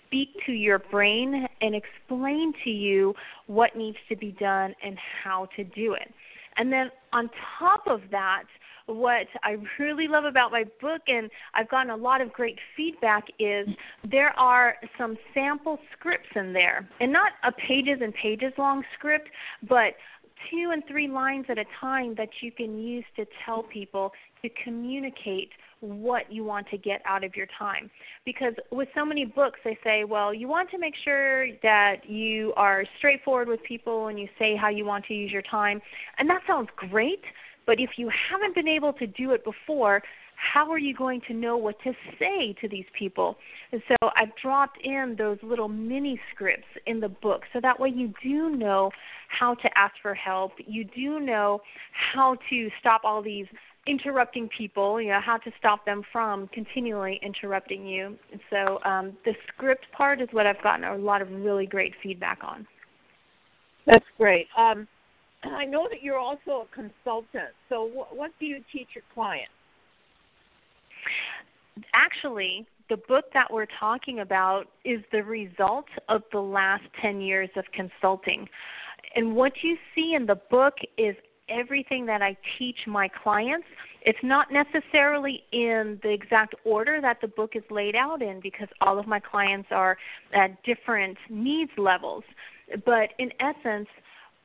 speak 0.08 0.30
to 0.48 0.52
your 0.52 0.80
brain 0.80 1.48
and 1.62 1.76
explain 1.76 2.54
to 2.64 2.72
you 2.72 3.14
what 3.46 3.76
needs 3.76 3.98
to 4.10 4.16
be 4.16 4.32
done 4.40 4.74
and 4.84 4.98
how 5.24 5.48
to 5.56 5.64
do 5.64 5.94
it. 5.94 6.12
And 6.58 6.72
then 6.72 6.90
on 7.14 7.30
top 7.60 7.84
of 7.86 8.02
that, 8.12 8.44
what 8.88 9.28
I 9.44 9.58
really 9.80 10.08
love 10.08 10.26
about 10.26 10.52
my 10.52 10.64
book, 10.80 11.02
and 11.08 11.30
I've 11.54 11.70
gotten 11.70 11.92
a 11.92 11.96
lot 11.96 12.22
of 12.22 12.32
great 12.32 12.60
feedback, 12.78 13.26
is 13.40 13.68
there 14.10 14.38
are 14.40 14.76
some 14.98 15.18
sample 15.34 15.80
scripts 15.98 16.30
in 16.36 16.54
there. 16.54 16.88
And 17.00 17.12
not 17.12 17.32
a 17.44 17.52
pages 17.52 18.00
and 18.02 18.14
pages 18.14 18.54
long 18.58 18.84
script, 18.98 19.30
but 19.68 19.96
two 20.52 20.70
and 20.72 20.84
three 20.88 21.08
lines 21.08 21.46
at 21.50 21.58
a 21.58 21.66
time 21.80 22.14
that 22.16 22.30
you 22.42 22.52
can 22.52 22.78
use 22.78 23.06
to 23.16 23.26
tell 23.46 23.64
people 23.64 24.12
to 24.42 24.50
communicate 24.64 25.50
what 25.82 26.32
you 26.32 26.44
want 26.44 26.68
to 26.70 26.78
get 26.78 27.02
out 27.06 27.24
of 27.24 27.36
your 27.36 27.48
time. 27.58 27.90
Because 28.26 28.54
with 28.72 28.88
so 28.96 29.06
many 29.06 29.26
books, 29.26 29.60
they 29.64 29.78
say, 29.84 30.04
well, 30.04 30.34
you 30.34 30.48
want 30.48 30.70
to 30.72 30.78
make 30.78 30.94
sure 31.04 31.48
that 31.64 32.08
you 32.08 32.54
are 32.56 32.86
straightforward 32.98 33.48
with 33.48 33.62
people 33.64 34.08
and 34.08 34.20
you 34.20 34.28
say 34.40 34.56
how 34.56 34.70
you 34.70 34.86
want 34.86 35.06
to 35.06 35.14
use 35.14 35.32
your 35.32 35.44
time. 35.44 35.82
And 36.18 36.30
that 36.30 36.42
sounds 36.48 36.70
great, 36.76 37.22
but 37.66 37.80
if 37.80 37.92
you 37.98 38.10
haven't 38.30 38.56
been 38.56 38.68
able 38.68 38.94
to 38.94 39.08
do 39.08 39.32
it 39.32 39.44
before, 39.44 40.02
how 40.36 40.70
are 40.70 40.78
you 40.78 40.94
going 40.94 41.22
to 41.28 41.34
know 41.34 41.58
what 41.58 41.76
to 41.84 41.94
say 42.20 42.54
to 42.62 42.68
these 42.68 42.86
people? 42.98 43.38
And 43.72 43.82
so 43.88 43.96
I've 44.16 44.36
dropped 44.42 44.80
in 44.84 45.16
those 45.18 45.38
little 45.42 45.68
mini 45.68 46.20
scripts 46.34 46.68
in 46.86 47.00
the 47.00 47.10
book 47.10 47.44
so 47.54 47.60
that 47.62 47.80
way 47.80 47.90
you 47.90 48.14
do 48.22 48.50
know 48.50 48.92
how 49.28 49.56
to 49.56 49.78
ask 49.78 49.96
for 50.02 50.14
help. 50.14 50.54
You 50.66 50.84
do 50.84 51.20
know 51.20 51.62
how 52.14 52.38
to 52.50 52.70
stop 52.80 53.02
all 53.04 53.22
these 53.22 53.48
interrupting 53.88 54.50
people, 54.58 55.00
you 55.00 55.10
know, 55.10 55.20
how 55.24 55.38
to 55.38 55.52
stop 55.60 55.86
them 55.86 56.02
from 56.12 56.48
continually 56.48 57.20
interrupting 57.22 57.86
you. 57.86 58.18
And 58.32 58.42
so 58.50 58.80
um, 58.84 59.18
the 59.26 59.34
script 59.48 59.86
part 59.96 60.22
is 60.22 60.28
what 60.32 60.48
I've 60.48 60.62
gotten 60.64 60.84
a 60.84 60.98
lot 60.98 61.22
of 61.22 61.30
really 61.32 61.68
great 61.68 61.94
feedback 62.02 62.40
on. 62.44 62.66
That's 63.86 64.06
great. 64.18 64.48
Um, 64.58 64.88
I 65.54 65.66
know 65.66 65.88
that 65.90 66.02
you're 66.02 66.20
also 66.20 66.66
a 66.66 66.76
consultant. 66.76 67.54
So 67.70 67.84
what, 67.84 68.16
what 68.16 68.32
do 68.40 68.46
you 68.46 68.64
teach 68.72 68.88
your 68.96 69.04
clients? 69.14 69.52
Actually, 71.94 72.66
the 72.90 72.98
book 72.98 73.26
that 73.34 73.52
we're 73.52 73.68
talking 73.80 74.20
about 74.20 74.66
is 74.84 75.02
the 75.12 75.24
result 75.24 75.86
of 76.10 76.24
the 76.32 76.40
last 76.40 76.84
10 77.02 77.22
years 77.22 77.50
of 77.56 77.66
consulting. 77.74 78.48
And 79.16 79.36
what 79.36 79.54
you 79.64 79.78
see 79.94 80.14
in 80.16 80.26
the 80.26 80.40
book 80.50 80.76
is 80.98 81.16
everything 81.50 82.06
that 82.06 82.22
I 82.22 82.38
teach 82.58 82.78
my 82.88 83.08
clients. 83.08 83.68
It's 84.02 84.20
not 84.24 84.48
necessarily 84.52 85.44
in 85.52 86.00
the 86.04 86.12
exact 86.12 86.56
order 86.64 87.00
that 87.02 87.22
the 87.22 87.28
book 87.28 87.52
is 87.56 87.64
laid 87.70 87.96
out 87.96 88.22
in 88.22 88.40
because 88.40 88.68
all 88.82 89.00
of 89.00 89.08
my 89.08 89.20
clients 89.20 89.70
are 89.72 89.98
at 90.34 90.62
different 90.64 91.18
needs 91.30 91.72
levels. 91.78 92.24
But 92.86 93.10
in 93.20 93.32
essence, 93.40 93.88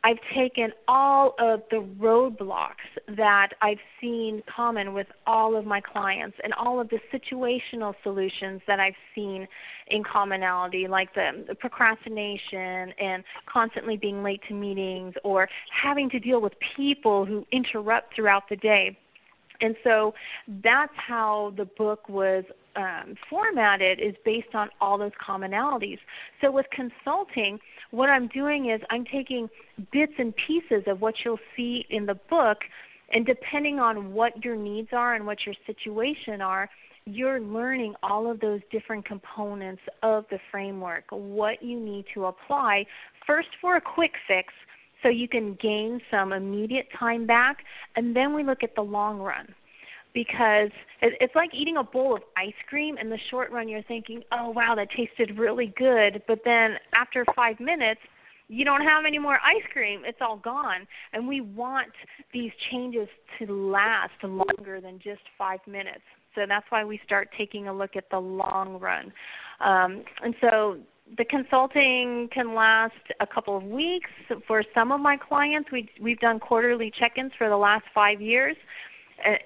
I've 0.02 0.18
taken 0.34 0.72
all 0.88 1.34
of 1.38 1.60
the 1.70 1.86
roadblocks 2.00 3.16
that 3.16 3.50
I've 3.60 3.78
seen 4.00 4.42
common 4.54 4.94
with 4.94 5.08
all 5.26 5.56
of 5.56 5.66
my 5.66 5.80
clients 5.80 6.38
and 6.42 6.54
all 6.54 6.80
of 6.80 6.88
the 6.88 6.98
situational 7.12 7.94
solutions 8.02 8.62
that 8.66 8.80
I've 8.80 8.94
seen 9.14 9.46
in 9.88 10.02
commonality, 10.02 10.88
like 10.88 11.12
the, 11.14 11.44
the 11.46 11.54
procrastination 11.54 12.94
and 12.98 13.22
constantly 13.52 13.98
being 13.98 14.22
late 14.22 14.40
to 14.48 14.54
meetings 14.54 15.14
or 15.22 15.48
having 15.82 16.08
to 16.10 16.18
deal 16.18 16.40
with 16.40 16.54
people 16.76 17.26
who 17.26 17.44
interrupt 17.52 18.14
throughout 18.14 18.44
the 18.48 18.56
day. 18.56 18.96
And 19.60 19.76
so 19.84 20.14
that's 20.62 20.92
how 20.96 21.52
the 21.58 21.66
book 21.66 22.08
was 22.08 22.44
um, 22.76 23.14
formatted 23.28 24.00
is 24.00 24.14
based 24.24 24.54
on 24.54 24.68
all 24.80 24.98
those 24.98 25.12
commonalities. 25.24 25.98
So 26.40 26.50
with 26.50 26.66
consulting, 26.70 27.58
what 27.90 28.08
I'm 28.08 28.28
doing 28.28 28.70
is 28.70 28.80
I'm 28.90 29.04
taking 29.04 29.48
bits 29.92 30.12
and 30.18 30.34
pieces 30.46 30.84
of 30.86 31.00
what 31.00 31.14
you'll 31.24 31.38
see 31.56 31.84
in 31.90 32.06
the 32.06 32.18
book, 32.28 32.58
and 33.12 33.26
depending 33.26 33.80
on 33.80 34.12
what 34.12 34.44
your 34.44 34.56
needs 34.56 34.88
are 34.92 35.14
and 35.14 35.26
what 35.26 35.44
your 35.44 35.54
situation 35.66 36.40
are, 36.40 36.68
you're 37.06 37.40
learning 37.40 37.94
all 38.02 38.30
of 38.30 38.40
those 38.40 38.60
different 38.70 39.04
components 39.04 39.82
of 40.02 40.24
the 40.30 40.38
framework, 40.50 41.04
what 41.10 41.62
you 41.62 41.80
need 41.80 42.04
to 42.14 42.26
apply 42.26 42.86
first 43.26 43.48
for 43.60 43.76
a 43.76 43.80
quick 43.80 44.12
fix 44.28 44.52
so 45.02 45.08
you 45.08 45.26
can 45.26 45.56
gain 45.60 46.00
some 46.10 46.32
immediate 46.32 46.86
time 46.98 47.26
back, 47.26 47.64
and 47.96 48.14
then 48.14 48.34
we 48.34 48.44
look 48.44 48.62
at 48.62 48.74
the 48.74 48.82
long 48.82 49.18
run 49.18 49.54
because 50.14 50.70
it's 51.02 51.34
like 51.34 51.50
eating 51.54 51.76
a 51.76 51.84
bowl 51.84 52.16
of 52.16 52.22
ice 52.36 52.52
cream. 52.68 52.98
In 52.98 53.10
the 53.10 53.18
short 53.30 53.50
run 53.50 53.68
you're 53.68 53.82
thinking 53.82 54.22
oh 54.32 54.50
wow 54.50 54.74
that 54.74 54.88
tasted 54.96 55.38
really 55.38 55.72
good. 55.76 56.22
But 56.26 56.40
then 56.44 56.76
after 56.94 57.24
5 57.34 57.60
minutes 57.60 58.00
you 58.48 58.64
don't 58.64 58.82
have 58.82 59.04
any 59.06 59.18
more 59.18 59.38
ice 59.44 59.62
cream. 59.72 60.02
It's 60.04 60.18
all 60.20 60.36
gone. 60.36 60.86
And 61.12 61.28
we 61.28 61.40
want 61.40 61.92
these 62.32 62.50
changes 62.70 63.08
to 63.38 63.70
last 63.70 64.12
longer 64.24 64.80
than 64.80 64.98
just 64.98 65.22
5 65.38 65.60
minutes. 65.68 66.02
So 66.34 66.42
that's 66.48 66.66
why 66.68 66.84
we 66.84 67.00
start 67.04 67.28
taking 67.38 67.68
a 67.68 67.72
look 67.72 67.96
at 67.96 68.10
the 68.10 68.18
long 68.18 68.80
run. 68.80 69.12
Um, 69.60 70.02
and 70.22 70.34
so 70.40 70.78
the 71.16 71.24
consulting 71.24 72.28
can 72.32 72.54
last 72.54 72.94
a 73.20 73.26
couple 73.26 73.56
of 73.56 73.64
weeks. 73.64 74.10
For 74.46 74.64
some 74.74 74.92
of 74.92 75.00
my 75.00 75.16
clients 75.16 75.70
we 75.72 75.88
we've 76.00 76.20
done 76.20 76.38
quarterly 76.40 76.92
check-ins 76.98 77.32
for 77.38 77.48
the 77.48 77.56
last 77.56 77.84
5 77.94 78.20
years 78.20 78.56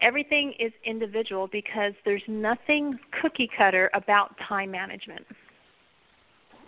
everything 0.00 0.54
is 0.58 0.72
individual 0.84 1.48
because 1.50 1.92
there's 2.04 2.22
nothing 2.28 2.98
cookie 3.20 3.48
cutter 3.56 3.90
about 3.94 4.34
time 4.48 4.70
management. 4.70 5.24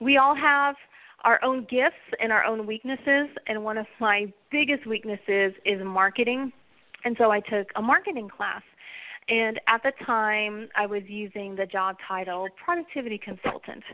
We 0.00 0.16
all 0.16 0.34
have 0.34 0.76
our 1.24 1.42
own 1.42 1.66
gifts 1.70 1.96
and 2.20 2.30
our 2.30 2.44
own 2.44 2.66
weaknesses, 2.66 3.28
and 3.46 3.64
one 3.64 3.78
of 3.78 3.86
my 4.00 4.32
biggest 4.50 4.86
weaknesses 4.86 5.52
is 5.64 5.80
marketing. 5.84 6.52
And 7.04 7.16
so 7.18 7.30
I 7.30 7.40
took 7.40 7.68
a 7.76 7.82
marketing 7.82 8.28
class. 8.28 8.62
And 9.28 9.60
at 9.68 9.82
the 9.82 9.92
time, 10.06 10.68
I 10.74 10.86
was 10.86 11.02
using 11.06 11.54
the 11.54 11.66
job 11.66 11.96
title 12.06 12.48
productivity 12.64 13.18
consultant. 13.18 13.84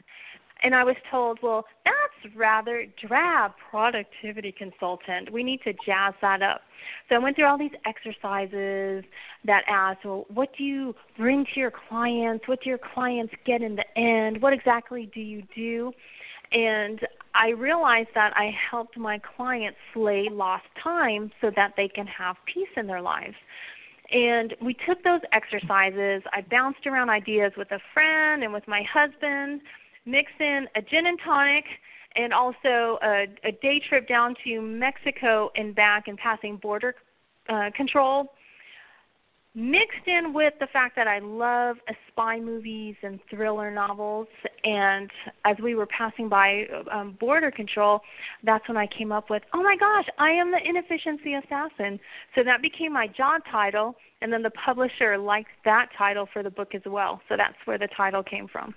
And 0.64 0.74
I 0.74 0.82
was 0.82 0.96
told, 1.10 1.38
well, 1.42 1.66
that's 1.84 2.34
rather 2.34 2.86
drab, 3.06 3.52
productivity 3.70 4.50
consultant. 4.50 5.30
We 5.30 5.42
need 5.42 5.60
to 5.64 5.74
jazz 5.84 6.14
that 6.22 6.42
up. 6.42 6.62
So 7.08 7.16
I 7.16 7.18
went 7.18 7.36
through 7.36 7.46
all 7.46 7.58
these 7.58 7.70
exercises 7.84 9.04
that 9.44 9.62
asked, 9.68 10.06
well, 10.06 10.24
what 10.32 10.48
do 10.56 10.64
you 10.64 10.94
bring 11.18 11.44
to 11.52 11.60
your 11.60 11.70
clients? 11.88 12.48
What 12.48 12.62
do 12.62 12.70
your 12.70 12.80
clients 12.94 13.34
get 13.44 13.60
in 13.60 13.76
the 13.76 13.84
end? 13.98 14.40
What 14.40 14.54
exactly 14.54 15.10
do 15.14 15.20
you 15.20 15.42
do? 15.54 15.92
And 16.50 17.00
I 17.34 17.50
realized 17.50 18.10
that 18.14 18.32
I 18.34 18.50
helped 18.70 18.96
my 18.96 19.20
clients 19.36 19.76
slay 19.92 20.28
lost 20.32 20.64
time 20.82 21.30
so 21.42 21.50
that 21.56 21.74
they 21.76 21.88
can 21.88 22.06
have 22.06 22.36
peace 22.52 22.68
in 22.76 22.86
their 22.86 23.02
lives. 23.02 23.34
And 24.10 24.54
we 24.62 24.74
took 24.86 25.02
those 25.02 25.20
exercises. 25.32 26.22
I 26.32 26.42
bounced 26.50 26.86
around 26.86 27.10
ideas 27.10 27.52
with 27.56 27.70
a 27.70 27.80
friend 27.92 28.42
and 28.42 28.52
with 28.52 28.66
my 28.66 28.82
husband 28.90 29.60
mix 30.06 30.30
in 30.40 30.66
a 30.76 30.82
gin 30.82 31.06
and 31.06 31.18
tonic 31.24 31.64
and 32.16 32.32
also 32.32 32.98
a, 33.02 33.26
a 33.44 33.52
day 33.62 33.80
trip 33.88 34.06
down 34.08 34.34
to 34.44 34.60
Mexico 34.60 35.50
and 35.56 35.74
back 35.74 36.08
and 36.08 36.16
passing 36.18 36.56
border 36.56 36.94
uh, 37.48 37.70
control 37.76 38.30
mixed 39.54 40.06
in 40.06 40.32
with 40.34 40.52
the 40.58 40.66
fact 40.72 40.96
that 40.96 41.06
I 41.06 41.20
love 41.20 41.76
spy 42.08 42.40
movies 42.40 42.96
and 43.02 43.20
thriller 43.30 43.70
novels. 43.70 44.26
And 44.64 45.10
as 45.44 45.56
we 45.62 45.76
were 45.76 45.86
passing 45.86 46.28
by 46.28 46.64
um, 46.92 47.16
border 47.20 47.50
control, 47.52 48.00
that's 48.42 48.66
when 48.66 48.76
I 48.76 48.86
came 48.86 49.12
up 49.12 49.30
with, 49.30 49.42
oh 49.54 49.62
my 49.62 49.76
gosh, 49.78 50.06
I 50.18 50.30
am 50.30 50.50
the 50.50 50.58
inefficiency 50.64 51.34
assassin. 51.34 52.00
So 52.34 52.42
that 52.42 52.62
became 52.62 52.92
my 52.92 53.06
job 53.06 53.42
title. 53.50 53.94
And 54.20 54.32
then 54.32 54.42
the 54.42 54.50
publisher 54.50 55.18
liked 55.18 55.50
that 55.64 55.86
title 55.96 56.26
for 56.32 56.42
the 56.42 56.50
book 56.50 56.74
as 56.74 56.82
well. 56.84 57.20
So 57.28 57.36
that's 57.36 57.56
where 57.64 57.78
the 57.78 57.88
title 57.96 58.22
came 58.22 58.48
from. 58.48 58.74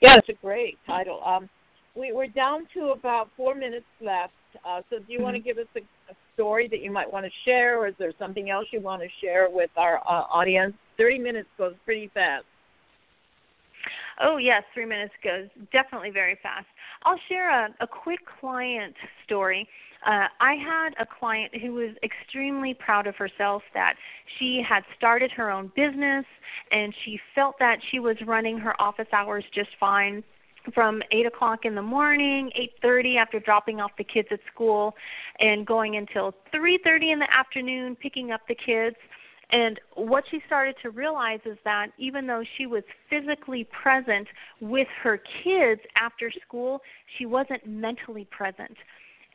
Yeah, 0.00 0.16
it's 0.16 0.28
a 0.28 0.40
great 0.40 0.78
title. 0.86 1.22
Um, 1.24 1.48
we, 1.94 2.12
we're 2.12 2.26
down 2.26 2.66
to 2.74 2.90
about 2.90 3.28
four 3.36 3.54
minutes 3.54 3.86
left. 4.00 4.32
Uh, 4.66 4.80
so, 4.90 4.98
do 4.98 5.04
you 5.08 5.18
mm-hmm. 5.18 5.24
want 5.24 5.36
to 5.36 5.42
give 5.42 5.58
us 5.58 5.66
a, 5.76 5.80
a, 6.10 6.16
story 6.34 6.68
that 6.68 6.80
you 6.80 6.90
might 6.90 7.12
want 7.12 7.26
to 7.26 7.30
share, 7.44 7.78
or 7.78 7.86
is 7.86 7.94
there 7.98 8.12
something 8.18 8.48
else 8.48 8.66
you 8.72 8.80
want 8.80 9.02
to 9.02 9.08
share 9.20 9.48
with 9.50 9.68
our 9.76 9.98
uh, 9.98 10.24
audience? 10.32 10.72
30 10.96 11.18
minutes 11.18 11.48
goes 11.58 11.74
pretty 11.84 12.10
fast. 12.14 12.46
Oh, 14.22 14.38
yes, 14.38 14.62
three 14.72 14.86
minutes 14.86 15.12
goes 15.22 15.48
definitely 15.70 16.10
very 16.10 16.38
fast. 16.42 16.66
I'll 17.04 17.20
share 17.28 17.50
a, 17.50 17.68
a 17.80 17.86
quick 17.86 18.20
client 18.40 18.94
story. 19.24 19.68
Uh, 20.06 20.28
I 20.40 20.54
had 20.54 20.94
a 20.98 21.06
client 21.06 21.54
who 21.60 21.74
was 21.74 21.90
extremely 22.02 22.72
proud 22.72 23.06
of 23.06 23.16
herself 23.16 23.62
that 23.74 23.94
she 24.38 24.62
had 24.66 24.82
started 24.96 25.30
her 25.32 25.50
own 25.50 25.70
business 25.76 26.24
and 26.72 26.94
she 27.04 27.20
felt 27.34 27.56
that 27.58 27.78
she 27.90 27.98
was 27.98 28.16
running 28.26 28.58
her 28.58 28.80
office 28.80 29.08
hours 29.12 29.44
just 29.54 29.70
fine 29.78 30.24
from 30.74 31.02
eight 31.10 31.26
o'clock 31.26 31.64
in 31.64 31.74
the 31.74 31.82
morning, 31.82 32.50
eight 32.54 32.72
thirty 32.82 33.16
after 33.16 33.40
dropping 33.40 33.80
off 33.80 33.92
the 33.96 34.04
kids 34.04 34.28
at 34.30 34.40
school, 34.52 34.94
and 35.38 35.66
going 35.66 35.96
until 35.96 36.34
three 36.52 36.78
thirty 36.84 37.10
in 37.10 37.18
the 37.18 37.32
afternoon 37.34 37.96
picking 37.96 38.30
up 38.30 38.42
the 38.46 38.54
kids. 38.54 38.96
And 39.52 39.80
what 39.94 40.24
she 40.30 40.40
started 40.46 40.76
to 40.82 40.90
realize 40.90 41.40
is 41.44 41.58
that 41.64 41.88
even 41.98 42.26
though 42.26 42.44
she 42.56 42.66
was 42.66 42.84
physically 43.08 43.66
present 43.82 44.28
with 44.60 44.86
her 45.02 45.20
kids 45.42 45.80
after 45.96 46.30
school, 46.46 46.82
she 47.18 47.26
wasn't 47.26 47.66
mentally 47.66 48.28
present 48.30 48.76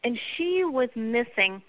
and 0.05 0.17
she 0.37 0.63
was 0.63 0.87
missing 0.95 1.61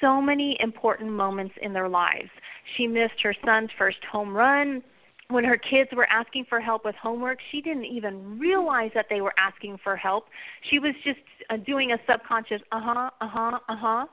so 0.00 0.20
many 0.20 0.56
important 0.60 1.10
moments 1.10 1.54
in 1.62 1.72
their 1.72 1.88
lives. 1.88 2.28
She 2.76 2.86
missed 2.88 3.22
her 3.22 3.34
son's 3.44 3.70
first 3.78 3.98
home 4.10 4.34
run. 4.34 4.82
When 5.28 5.44
her 5.44 5.56
kids 5.56 5.88
were 5.96 6.08
asking 6.10 6.46
for 6.48 6.60
help 6.60 6.84
with 6.84 6.96
homework, 6.96 7.38
she 7.50 7.62
didn't 7.62 7.86
even 7.86 8.38
realize 8.38 8.90
that 8.94 9.06
they 9.08 9.20
were 9.20 9.32
asking 9.38 9.78
for 9.82 9.96
help. 9.96 10.26
She 10.70 10.78
was 10.78 10.92
just 11.04 11.20
uh, 11.48 11.56
doing 11.56 11.92
a 11.92 11.96
subconscious 12.10 12.60
uh 12.72 12.80
huh, 12.82 13.10
uh 13.20 13.28
huh, 13.28 13.58
uh 13.68 13.76
huh, 13.76 14.06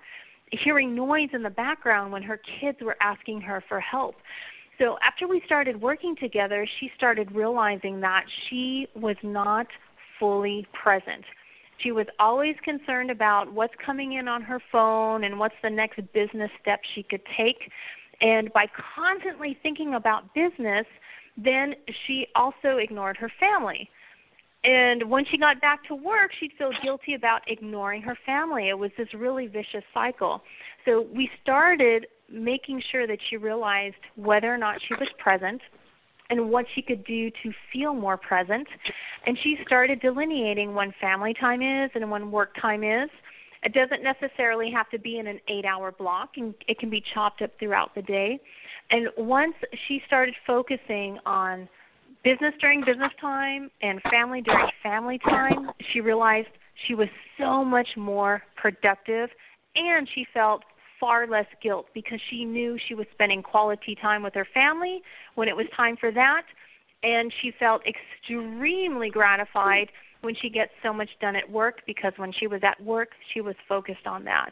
hearing 0.52 0.96
noise 0.96 1.30
in 1.34 1.41
the 1.41 1.50
background 1.50 2.13
when 2.13 2.22
her 2.24 2.39
kids 2.62 2.78
were 2.82 2.96
asking 3.02 3.41
her 3.41 3.63
for 3.67 3.80
help. 3.80 4.15
So 4.78 4.98
after 5.06 5.28
we 5.28 5.41
started 5.46 5.82
working 5.82 6.15
together, 6.15 6.67
she 6.80 6.89
started 6.96 7.32
realizing 7.34 8.00
that 8.02 8.24
she 8.48 8.88
was 8.96 9.17
not 9.24 9.67
fully 10.20 10.67
present 10.82 11.26
she 11.82 11.91
was 11.91 12.06
always 12.20 12.56
concerned 12.63 13.12
about 13.12 13.52
what's 13.52 13.74
coming 13.86 14.13
in 14.13 14.28
on 14.28 14.41
her 14.41 14.62
phone 14.72 15.24
and 15.24 15.38
what's 15.38 15.56
the 15.63 15.70
next 15.70 16.00
business 16.13 16.52
step 16.62 16.80
she 16.96 17.04
could 17.04 17.22
take. 17.38 17.58
And 18.22 18.52
by 18.54 18.67
constantly 18.96 19.58
thinking 19.63 19.96
about 19.96 20.34
business, 20.34 20.86
then 21.38 21.74
she 22.06 22.28
also 22.36 22.78
ignored 22.78 23.17
her 23.17 23.32
family. 23.39 23.89
And 24.63 25.10
when 25.10 25.26
she 25.26 25.38
got 25.38 25.60
back 25.60 25.84
to 25.88 25.96
work, 25.96 26.32
she'd 26.39 26.52
feel 26.58 26.72
guilty 26.84 27.15
about 27.15 27.41
ignoring 27.48 28.04
her 28.04 28.17
family. 28.26 28.70
It 28.70 28.78
was 28.78 28.91
this 28.96 29.08
really 29.15 29.48
vicious 29.48 29.84
cycle. 29.94 30.41
So 30.86 31.08
we 31.13 31.30
started 31.41 32.06
making 32.32 32.82
sure 32.91 33.08
that 33.08 33.17
she 33.30 33.38
realized 33.38 33.96
whether 34.15 34.54
or 34.54 34.58
not 34.58 34.78
she 34.88 34.94
was 34.94 35.08
present 35.17 35.62
and 36.30 36.50
what 36.50 36.65
she 36.76 36.82
could 36.82 37.04
do 37.06 37.30
to 37.44 37.52
feel 37.74 37.94
more 37.94 38.17
present. 38.17 38.67
And 39.25 39.38
she 39.43 39.57
started 39.65 40.01
delineating 40.01 40.73
when 40.73 40.93
family 40.99 41.34
time 41.39 41.62
is 41.62 41.91
and 41.93 42.10
when 42.10 42.31
work 42.31 42.55
time 42.60 42.84
is. 42.84 43.10
It 43.63 43.73
doesn't 43.73 44.03
necessarily 44.03 44.71
have 44.71 44.89
to 44.89 44.97
be 44.97 45.19
in 45.19 45.27
an 45.27 45.39
eight 45.47 45.65
hour 45.65 45.91
block, 45.91 46.31
and 46.38 46.55
it 46.67 46.79
can 46.79 46.89
be 46.89 47.03
chopped 47.13 47.43
up 47.43 47.51
throughout 47.60 47.93
the 47.93 48.01
day. 48.01 48.39
And 48.89 49.07
once 49.17 49.53
she 49.88 50.01
started 50.07 50.34
focusing 50.47 51.19
on 51.25 51.69
business 52.23 52.53
during 52.60 52.84
business 52.84 53.12
time 53.19 53.69
and 53.81 54.01
family 54.10 54.41
during 54.41 54.67
family 54.81 55.19
time, 55.19 55.69
she 55.93 56.01
realized 56.01 56.47
she 56.88 56.95
was 56.95 57.07
so 57.39 57.63
much 57.63 57.88
more 57.95 58.41
productive 58.55 59.29
and 59.75 60.07
she 60.13 60.25
felt 60.34 60.63
far 60.99 61.27
less 61.27 61.45
guilt 61.63 61.88
because 61.93 62.19
she 62.29 62.45
knew 62.45 62.77
she 62.88 62.93
was 62.93 63.07
spending 63.13 63.41
quality 63.41 63.95
time 64.01 64.23
with 64.23 64.34
her 64.34 64.47
family 64.53 65.01
when 65.36 65.47
it 65.47 65.55
was 65.55 65.65
time 65.75 65.97
for 65.97 66.12
that 66.12 66.43
and 67.03 67.31
she 67.41 67.51
felt 67.59 67.81
extremely 67.85 69.09
gratified 69.09 69.87
when 70.21 70.35
she 70.41 70.49
gets 70.49 70.71
so 70.83 70.93
much 70.93 71.09
done 71.19 71.35
at 71.35 71.49
work 71.49 71.81
because 71.87 72.13
when 72.17 72.31
she 72.39 72.47
was 72.47 72.61
at 72.63 72.81
work 72.83 73.09
she 73.33 73.41
was 73.41 73.55
focused 73.67 74.05
on 74.05 74.23
that 74.23 74.51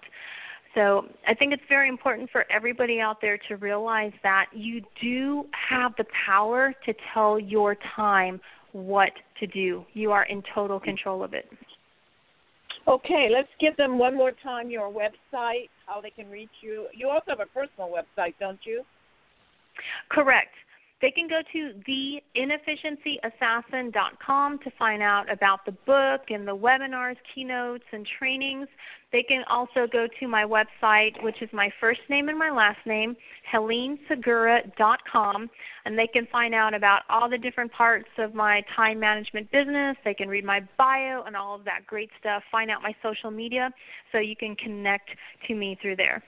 so 0.75 1.05
i 1.27 1.33
think 1.33 1.53
it's 1.53 1.63
very 1.69 1.89
important 1.89 2.29
for 2.31 2.45
everybody 2.51 2.99
out 2.99 3.17
there 3.21 3.38
to 3.47 3.55
realize 3.57 4.13
that 4.23 4.47
you 4.53 4.81
do 5.01 5.45
have 5.69 5.93
the 5.97 6.05
power 6.25 6.73
to 6.85 6.93
tell 7.13 7.39
your 7.39 7.75
time 7.95 8.39
what 8.71 9.12
to 9.39 9.47
do 9.47 9.83
you 9.93 10.12
are 10.12 10.23
in 10.25 10.43
total 10.53 10.79
control 10.79 11.23
of 11.23 11.33
it 11.33 11.45
Okay, 12.89 13.27
let's 13.31 13.49
give 13.59 13.77
them 13.77 13.99
one 13.99 14.15
more 14.15 14.31
time 14.41 14.71
your 14.71 14.91
website, 14.91 15.69
how 15.85 16.01
they 16.01 16.09
can 16.09 16.27
reach 16.29 16.49
you. 16.62 16.88
You 16.95 17.09
also 17.09 17.25
have 17.27 17.39
a 17.39 17.45
personal 17.45 17.89
website, 17.89 18.33
don't 18.39 18.59
you? 18.63 18.83
Correct. 20.09 20.49
They 21.01 21.12
can 21.12 21.29
go 21.29 21.39
to 21.53 21.73
theinefficiencyassassin.com 22.35 24.59
to 24.59 24.71
find 24.77 25.01
out 25.01 25.31
about 25.31 25.65
the 25.65 25.71
book 25.71 26.23
and 26.29 26.45
the 26.45 26.55
webinars, 26.55 27.15
keynotes, 27.33 27.85
and 27.93 28.05
trainings. 28.17 28.67
They 29.13 29.23
can 29.23 29.45
also 29.49 29.88
go 29.89 30.07
to 30.19 30.27
my 30.27 30.43
website, 30.43 31.23
which 31.23 31.41
is 31.41 31.47
my 31.53 31.71
first 31.79 32.01
name 32.09 32.27
and 32.27 32.38
my 32.38 32.51
last 32.51 32.85
name, 32.85 33.15
HeleneSegura.com, 33.51 35.49
and 35.85 35.97
they 35.97 36.07
can 36.07 36.27
find 36.31 36.53
out 36.53 36.73
about 36.73 37.03
all 37.09 37.29
the 37.29 37.38
different 37.38 37.71
parts 37.71 38.09
of 38.17 38.35
my 38.35 38.62
time 38.75 38.99
management 38.99 39.49
business. 39.51 39.95
They 40.03 40.13
can 40.13 40.27
read 40.27 40.43
my 40.43 40.59
bio 40.77 41.23
and 41.25 41.33
all 41.35 41.55
of 41.55 41.63
that 41.63 41.88
great 41.88 42.09
stuff, 42.19 42.43
find 42.51 42.69
out 42.69 42.83
my 42.83 42.93
social 43.01 43.31
media, 43.31 43.71
so 44.12 44.19
you 44.19 44.35
can 44.35 44.55
connect 44.57 45.09
to 45.47 45.55
me 45.55 45.77
through 45.81 45.95
there. 45.95 46.21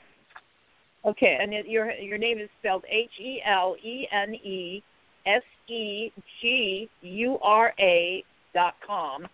Okay, 1.04 1.38
and 1.42 1.52
it, 1.54 1.68
your 1.68 1.92
your 1.94 2.20
name 2.20 2.38
is 2.38 2.50
spelled 2.60 2.84
H 2.88 3.10
E 3.20 3.42
L 3.46 3.76
E 3.84 4.08
N 4.12 4.36
E 4.36 4.84
S 5.26 5.42
E 5.68 6.12
G 6.40 6.90
U 7.02 7.40
R 7.42 7.74
A 7.80 8.24
dot 8.54 8.76
com, 8.86 9.28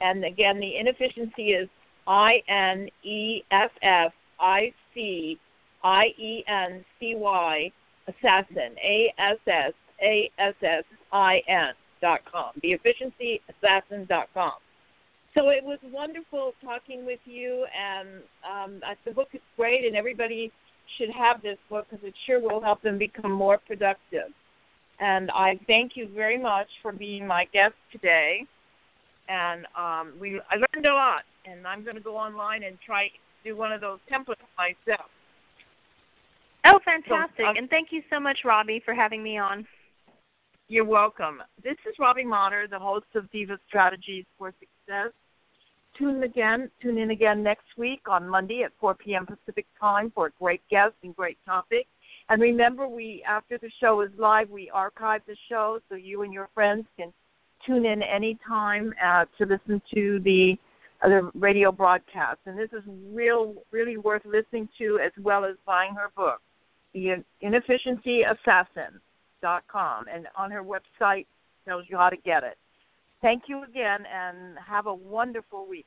and 0.00 0.24
again 0.24 0.58
the 0.58 0.76
inefficiency 0.76 1.52
is 1.52 1.68
I 2.08 2.42
N 2.48 2.88
E 3.04 3.42
F 3.52 3.70
F 3.82 4.12
I 4.40 4.72
C 4.92 5.38
I 5.84 6.06
E 6.18 6.44
N 6.48 6.84
C 6.98 7.14
Y 7.16 7.70
assassin 8.08 8.74
A 8.82 9.14
S 9.18 9.38
S 9.46 9.72
A 10.02 10.30
S 10.38 10.54
S 10.60 10.84
I 11.12 11.40
N 11.46 11.72
dot 12.00 12.20
com. 12.30 12.50
The 12.62 12.72
efficiency 12.72 13.40
assassin 13.48 14.06
dot 14.08 14.28
com. 14.34 14.54
So 15.34 15.50
it 15.50 15.62
was 15.64 15.78
wonderful 15.84 16.52
talking 16.62 17.06
with 17.06 17.20
you, 17.24 17.64
and 17.78 18.08
um, 18.44 18.80
the 19.04 19.12
book 19.12 19.28
is 19.32 19.40
great, 19.56 19.84
and 19.86 19.96
everybody 19.96 20.50
should 21.02 21.14
have 21.14 21.42
this 21.42 21.58
book 21.68 21.86
because 21.90 22.04
it 22.04 22.14
sure 22.26 22.40
will 22.40 22.60
help 22.60 22.82
them 22.82 22.98
become 22.98 23.32
more 23.32 23.58
productive. 23.66 24.30
And 25.00 25.30
I 25.32 25.58
thank 25.66 25.92
you 25.96 26.08
very 26.14 26.38
much 26.38 26.68
for 26.80 26.92
being 26.92 27.26
my 27.26 27.46
guest 27.52 27.74
today. 27.90 28.44
And 29.28 29.66
um, 29.76 30.12
we 30.20 30.40
I 30.50 30.56
learned 30.56 30.86
a 30.86 30.94
lot, 30.94 31.22
and 31.46 31.66
I'm 31.66 31.84
going 31.84 31.96
to 31.96 32.02
go 32.02 32.16
online 32.16 32.64
and 32.64 32.76
try 32.84 33.08
do 33.44 33.56
one 33.56 33.72
of 33.72 33.80
those 33.80 33.98
templates 34.10 34.36
myself. 34.58 35.06
Oh, 36.66 36.78
fantastic! 36.84 37.38
So, 37.38 37.46
uh, 37.46 37.54
and 37.56 37.68
thank 37.70 37.88
you 37.90 38.02
so 38.10 38.20
much, 38.20 38.38
Robbie, 38.44 38.82
for 38.84 38.94
having 38.94 39.22
me 39.22 39.38
on. 39.38 39.66
You're 40.68 40.84
welcome. 40.84 41.42
This 41.62 41.76
is 41.88 41.94
Robbie 41.98 42.24
Motter, 42.24 42.66
the 42.70 42.78
host 42.78 43.06
of 43.14 43.30
Diva 43.30 43.58
Strategies 43.68 44.24
for 44.38 44.52
Success 44.60 45.12
tune 45.96 46.22
again, 46.22 46.70
tune 46.80 46.98
in 46.98 47.10
again 47.10 47.42
next 47.42 47.66
week 47.76 48.02
on 48.08 48.28
Monday 48.28 48.62
at 48.62 48.72
4 48.80 48.94
p.m. 48.94 49.26
Pacific 49.26 49.66
time 49.78 50.10
for 50.14 50.26
a 50.26 50.30
great 50.38 50.62
guest 50.70 50.94
and 51.02 51.14
great 51.14 51.38
topic. 51.44 51.86
And 52.28 52.40
remember, 52.40 52.86
we 52.86 53.22
after 53.26 53.58
the 53.58 53.70
show 53.80 54.00
is 54.00 54.10
live, 54.16 54.48
we 54.48 54.70
archive 54.70 55.22
the 55.26 55.36
show 55.48 55.80
so 55.88 55.96
you 55.96 56.22
and 56.22 56.32
your 56.32 56.48
friends 56.54 56.86
can 56.96 57.12
tune 57.66 57.84
in 57.86 58.02
anytime 58.02 58.94
uh, 59.04 59.24
to 59.38 59.46
listen 59.46 59.82
to 59.94 60.20
the 60.20 60.56
uh, 61.02 61.08
the 61.08 61.30
radio 61.34 61.72
broadcast. 61.72 62.38
And 62.46 62.58
this 62.58 62.70
is 62.72 62.82
real, 63.12 63.54
really 63.70 63.96
worth 63.96 64.22
listening 64.24 64.68
to 64.78 65.00
as 65.04 65.12
well 65.20 65.44
as 65.44 65.56
buying 65.66 65.94
her 65.94 66.10
book, 66.16 66.40
The 66.94 67.24
Inefficiency 67.40 68.22
Assassin 68.22 69.00
dot 69.42 69.64
com, 69.70 70.04
and 70.12 70.28
on 70.36 70.50
her 70.50 70.62
website 70.62 71.26
tells 71.66 71.84
you 71.88 71.96
how 71.96 72.08
to 72.08 72.16
get 72.16 72.44
it. 72.44 72.56
Thank 73.22 73.44
you 73.48 73.62
again 73.64 74.04
and 74.12 74.58
have 74.66 74.86
a 74.86 74.94
wonderful 74.94 75.66
week. 75.68 75.86